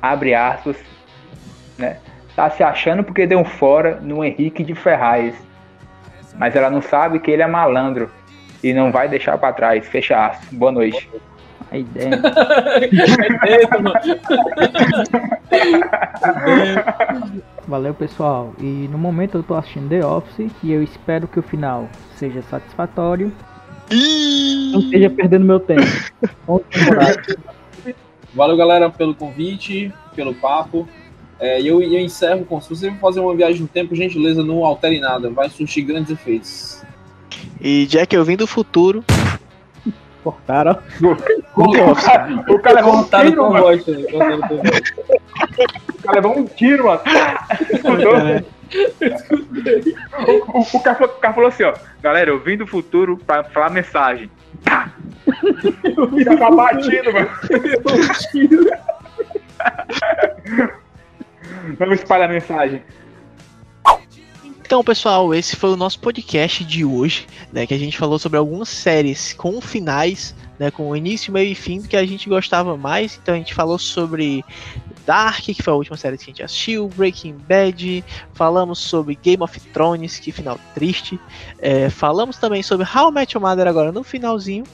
abre 0.00 0.34
aspas, 0.34 0.78
né? 1.76 1.98
Tá 2.34 2.48
se 2.48 2.62
achando 2.62 3.04
porque 3.04 3.26
deu 3.26 3.38
um 3.38 3.44
fora 3.44 4.00
no 4.00 4.24
Henrique 4.24 4.64
de 4.64 4.74
Ferraz. 4.74 5.34
Mas 6.38 6.56
ela 6.56 6.70
não 6.70 6.80
sabe 6.80 7.20
que 7.20 7.30
ele 7.30 7.42
é 7.42 7.46
malandro 7.46 8.10
e 8.64 8.72
não 8.72 8.90
vai 8.90 9.06
deixar 9.06 9.36
para 9.36 9.52
trás. 9.52 9.86
Fecha 9.86 10.28
aspas. 10.28 10.48
Boa 10.50 10.72
noite. 10.72 11.10
A 11.70 11.76
ideia. 11.76 12.18
Valeu, 17.68 17.92
pessoal. 17.92 18.54
E 18.58 18.88
no 18.90 18.96
momento 18.96 19.36
eu 19.36 19.42
tô 19.42 19.54
assistindo 19.54 19.90
The 19.90 20.06
Office 20.06 20.50
e 20.62 20.72
eu 20.72 20.82
espero 20.82 21.28
que 21.28 21.38
o 21.38 21.42
final 21.42 21.86
seja 22.16 22.40
satisfatório. 22.40 23.30
Não 24.72 24.80
esteja 24.80 25.10
perdendo 25.10 25.44
meu 25.44 25.60
tempo. 25.60 25.82
Valeu, 28.34 28.56
galera, 28.56 28.88
pelo 28.88 29.14
convite, 29.14 29.92
pelo 30.14 30.34
papo. 30.34 30.88
É, 31.38 31.60
e 31.60 31.68
eu, 31.68 31.82
eu 31.82 32.00
encerro 32.00 32.44
com: 32.44 32.60
se 32.60 32.70
você 32.70 32.90
for 32.92 33.00
fazer 33.00 33.20
uma 33.20 33.34
viagem 33.34 33.62
no 33.62 33.68
tempo, 33.68 33.94
gentileza, 33.94 34.42
não 34.42 34.64
altere 34.64 35.00
nada, 35.00 35.30
vai 35.30 35.50
surgir 35.50 35.82
grandes 35.82 36.12
efeitos. 36.12 36.82
E 37.60 37.86
Jack, 37.86 38.14
eu 38.14 38.24
vim 38.24 38.36
do 38.36 38.46
futuro. 38.46 39.04
Cortaram. 40.22 40.78
O 41.54 41.94
cara, 41.94 42.44
o 42.48 42.58
cara 42.60 42.76
levou 42.76 42.96
um 42.96 43.04
tiro, 43.04 43.36
com 43.36 43.50
mano. 43.50 43.66
O 45.98 46.02
cara 46.02 46.14
levou 46.14 46.38
um 46.38 46.46
tiro, 46.46 46.86
mano. 46.86 47.00
O, 50.26 50.58
o, 50.58 50.60
o, 50.76 50.80
cara, 50.82 50.96
falou- 50.98 51.14
o 51.14 51.18
cara 51.20 51.34
falou 51.34 51.48
assim, 51.48 51.62
ó. 51.64 51.74
Galera, 52.02 52.30
eu 52.30 52.40
vim 52.40 52.56
do 52.56 52.66
futuro 52.66 53.16
pra 53.18 53.44
falar 53.44 53.70
mensagem. 53.70 54.30
Tá. 54.64 54.90
Já 56.24 56.36
tá 56.36 56.50
batido, 56.50 57.12
mano. 57.12 57.28
Vamos 61.78 61.94
espalhar 61.98 62.28
a 62.28 62.32
mensagem. 62.32 62.82
Então, 64.64 64.82
pessoal, 64.82 65.34
esse 65.34 65.54
foi 65.54 65.70
o 65.70 65.76
nosso 65.76 66.00
podcast 66.00 66.64
de 66.64 66.84
hoje, 66.84 67.26
né? 67.52 67.66
Que 67.66 67.74
a 67.74 67.78
gente 67.78 67.98
falou 67.98 68.18
sobre 68.18 68.38
algumas 68.38 68.68
séries 68.70 69.32
com 69.34 69.60
finais, 69.60 70.34
né? 70.58 70.70
Com 70.70 70.96
início, 70.96 71.32
meio 71.32 71.52
e 71.52 71.54
fim 71.54 71.82
que 71.82 71.96
a 71.96 72.06
gente 72.06 72.28
gostava 72.28 72.76
mais. 72.76 73.18
Então 73.22 73.34
a 73.34 73.38
gente 73.38 73.54
falou 73.54 73.78
sobre 73.78 74.42
Dark, 75.06 75.42
que 75.44 75.62
foi 75.62 75.72
a 75.72 75.76
última 75.76 75.96
série 75.96 76.16
que 76.16 76.24
a 76.24 76.26
gente 76.26 76.42
assistiu, 76.42 76.88
Breaking 76.88 77.36
Bad, 77.48 78.04
falamos 78.34 78.78
sobre 78.78 79.18
Game 79.22 79.42
of 79.42 79.58
Thrones, 79.72 80.18
que 80.18 80.32
final 80.32 80.58
triste, 80.74 81.18
é, 81.58 81.90
falamos 81.90 82.36
também 82.36 82.62
sobre 82.62 82.86
How 82.86 83.10
I 83.10 83.12
Met 83.12 83.36
Your 83.36 83.46
Mother 83.46 83.66
agora 83.66 83.92
no 83.92 84.02
finalzinho, 84.02 84.64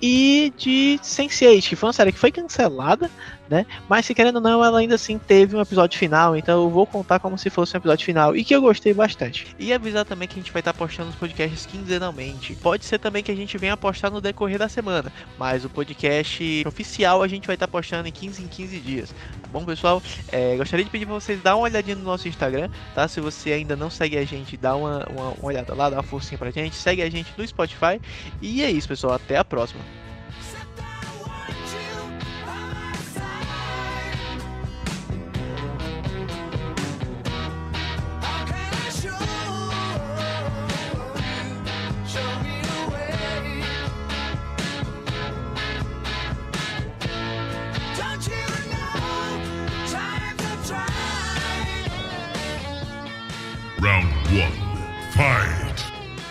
e 0.00 0.52
de 0.56 0.98
Sense8, 1.02 1.68
que 1.68 1.76
foi 1.76 1.86
uma 1.86 1.92
série 1.92 2.12
que 2.12 2.18
foi 2.18 2.30
cancelada, 2.30 3.10
né? 3.48 3.66
Mas 3.88 4.06
se 4.06 4.14
querendo 4.14 4.36
ou 4.36 4.42
não, 4.42 4.64
ela 4.64 4.78
ainda 4.78 4.94
assim 4.94 5.18
teve 5.18 5.56
um 5.56 5.60
episódio 5.60 5.98
final, 5.98 6.36
então 6.36 6.62
eu 6.62 6.70
vou 6.70 6.86
contar 6.86 7.18
como 7.18 7.38
se 7.38 7.50
fosse 7.50 7.76
um 7.76 7.78
episódio 7.78 8.04
final 8.04 8.36
e 8.36 8.44
que 8.44 8.54
eu 8.54 8.60
gostei 8.60 8.92
bastante. 8.92 9.54
E 9.58 9.72
avisar 9.72 10.04
também 10.04 10.28
que 10.28 10.34
a 10.34 10.42
gente 10.42 10.52
vai 10.52 10.60
estar 10.60 10.74
postando 10.74 11.10
os 11.10 11.16
podcasts 11.16 11.66
quinzenalmente. 11.66 12.54
Pode 12.56 12.84
ser 12.84 12.98
também 12.98 13.22
que 13.22 13.30
a 13.30 13.36
gente 13.36 13.56
venha 13.58 13.76
postar 13.76 14.10
no 14.10 14.20
decorrer 14.20 14.58
da 14.58 14.68
semana, 14.68 15.12
mas 15.38 15.64
o 15.64 15.70
podcast 15.70 16.64
oficial 16.66 17.22
a 17.22 17.28
gente 17.28 17.46
vai 17.46 17.54
estar 17.54 17.68
postando 17.68 18.08
em 18.08 18.12
15 18.12 18.42
em 18.42 18.46
15 18.46 18.80
dias. 18.80 19.10
Tá 19.42 19.48
bom, 19.52 19.64
pessoal? 19.64 20.02
É, 20.30 20.56
gostaria 20.56 20.84
de 20.84 20.90
pedir 20.90 21.06
para 21.06 21.14
vocês 21.14 21.40
dar 21.42 21.56
uma 21.56 21.64
olhadinha 21.64 21.96
no 21.96 22.02
nosso 22.02 22.28
Instagram, 22.28 22.68
tá? 22.94 23.06
Se 23.08 23.20
você 23.20 23.52
ainda 23.52 23.76
não 23.76 23.90
segue 23.90 24.18
a 24.18 24.24
gente, 24.24 24.56
dá 24.56 24.74
uma, 24.74 25.06
uma, 25.08 25.30
uma 25.30 25.46
olhada 25.46 25.74
lá, 25.74 25.90
dá 25.90 25.96
uma 25.96 26.02
forcinha 26.02 26.38
pra 26.38 26.50
gente, 26.50 26.74
segue 26.76 27.02
a 27.02 27.10
gente 27.10 27.32
no 27.36 27.46
Spotify. 27.46 28.00
E 28.40 28.62
é 28.62 28.70
isso, 28.70 28.88
pessoal. 28.88 29.14
Até 29.14 29.36
a 29.36 29.44
próxima. 29.44 29.80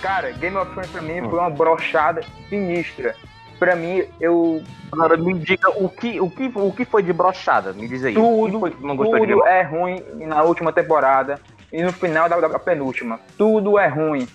Cara, 0.05 0.31
Game 0.33 0.55
of 0.55 0.69
Thrones 0.69 0.91
pra 0.91 1.01
mim 1.01 1.19
foi 1.27 1.39
uma 1.39 1.49
brochada 1.49 2.21
sinistra. 2.47 3.15
Pra 3.57 3.75
mim, 3.75 4.03
eu. 4.21 4.61
Agora 4.91 5.17
me 5.17 5.33
diga 5.33 5.67
o 5.83 5.89
que, 5.89 6.21
o 6.21 6.29
que, 6.29 6.51
o 6.53 6.71
que 6.71 6.85
foi 6.85 7.01
de 7.01 7.11
brochada, 7.11 7.73
me 7.73 7.87
diz 7.87 8.03
aí. 8.03 8.13
Tudo, 8.13 8.59
foi 8.59 8.75
não 8.81 8.95
gostou 8.95 9.19
de 9.25 9.33
tudo 9.33 9.47
é 9.47 9.63
ruim 9.63 10.03
na 10.27 10.43
última 10.43 10.71
temporada 10.71 11.41
e 11.73 11.81
no 11.81 11.91
final 11.91 12.29
da, 12.29 12.39
da 12.39 12.59
penúltima. 12.59 13.19
Tudo 13.35 13.79
é 13.79 13.87
ruim. 13.87 14.27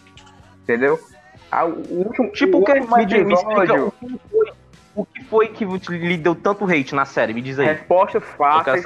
Entendeu? 0.65 0.99
Ah, 1.53 1.67
o 1.67 2.05
último, 2.05 2.33
Tipo, 2.33 2.59
o 2.59 2.65
que 2.65 2.73
último 2.73 2.97
me, 2.97 3.25
me 3.25 3.35
explica 3.35 3.85
o 3.85 3.93
que 3.93 4.19
foi, 4.29 4.53
o 4.93 5.05
que 5.05 5.25
foi 5.25 5.79
que 5.79 5.99
lhe 5.99 6.17
deu 6.17 6.35
tanto 6.35 6.65
hate 6.65 6.97
na 6.97 7.05
série, 7.05 7.33
me 7.33 7.43
diz 7.43 7.61
aí. 7.61 7.67
respostas 7.67 8.25
fáceis, 8.37 8.85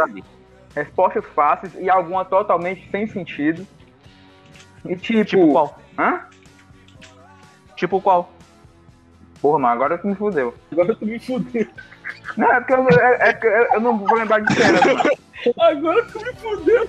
respostas 0.76 1.24
fáceis 1.34 1.72
e 1.78 1.88
alguma 1.88 2.26
totalmente 2.26 2.86
sem 2.90 3.06
sentido. 3.06 3.66
E 4.84 4.94
tipo. 4.96 5.24
Tipo 5.24 5.52
qual? 5.52 5.78
Hã? 5.98 6.20
Tipo 7.76 8.00
qual? 8.00 8.30
Porra, 9.40 9.58
mas 9.58 9.72
agora 9.72 9.98
tu 9.98 10.06
me 10.08 10.14
fudeu. 10.14 10.54
Agora 10.72 10.94
tu 10.94 11.04
me 11.06 11.18
fudeu. 11.18 11.66
Não, 12.36 12.50
é 12.52 12.60
porque 12.60 12.72
eu, 12.72 12.88
é, 13.00 13.30
é 13.30 13.76
eu- 13.76 13.80
não 13.80 13.98
vou 13.98 14.16
lembrar 14.16 14.40
de 14.40 14.52
cena, 14.54 14.80
mano. 14.80 15.10
Agora 15.60 16.04
tu 16.06 16.18
me 16.20 16.32
fudeu. 16.34 16.88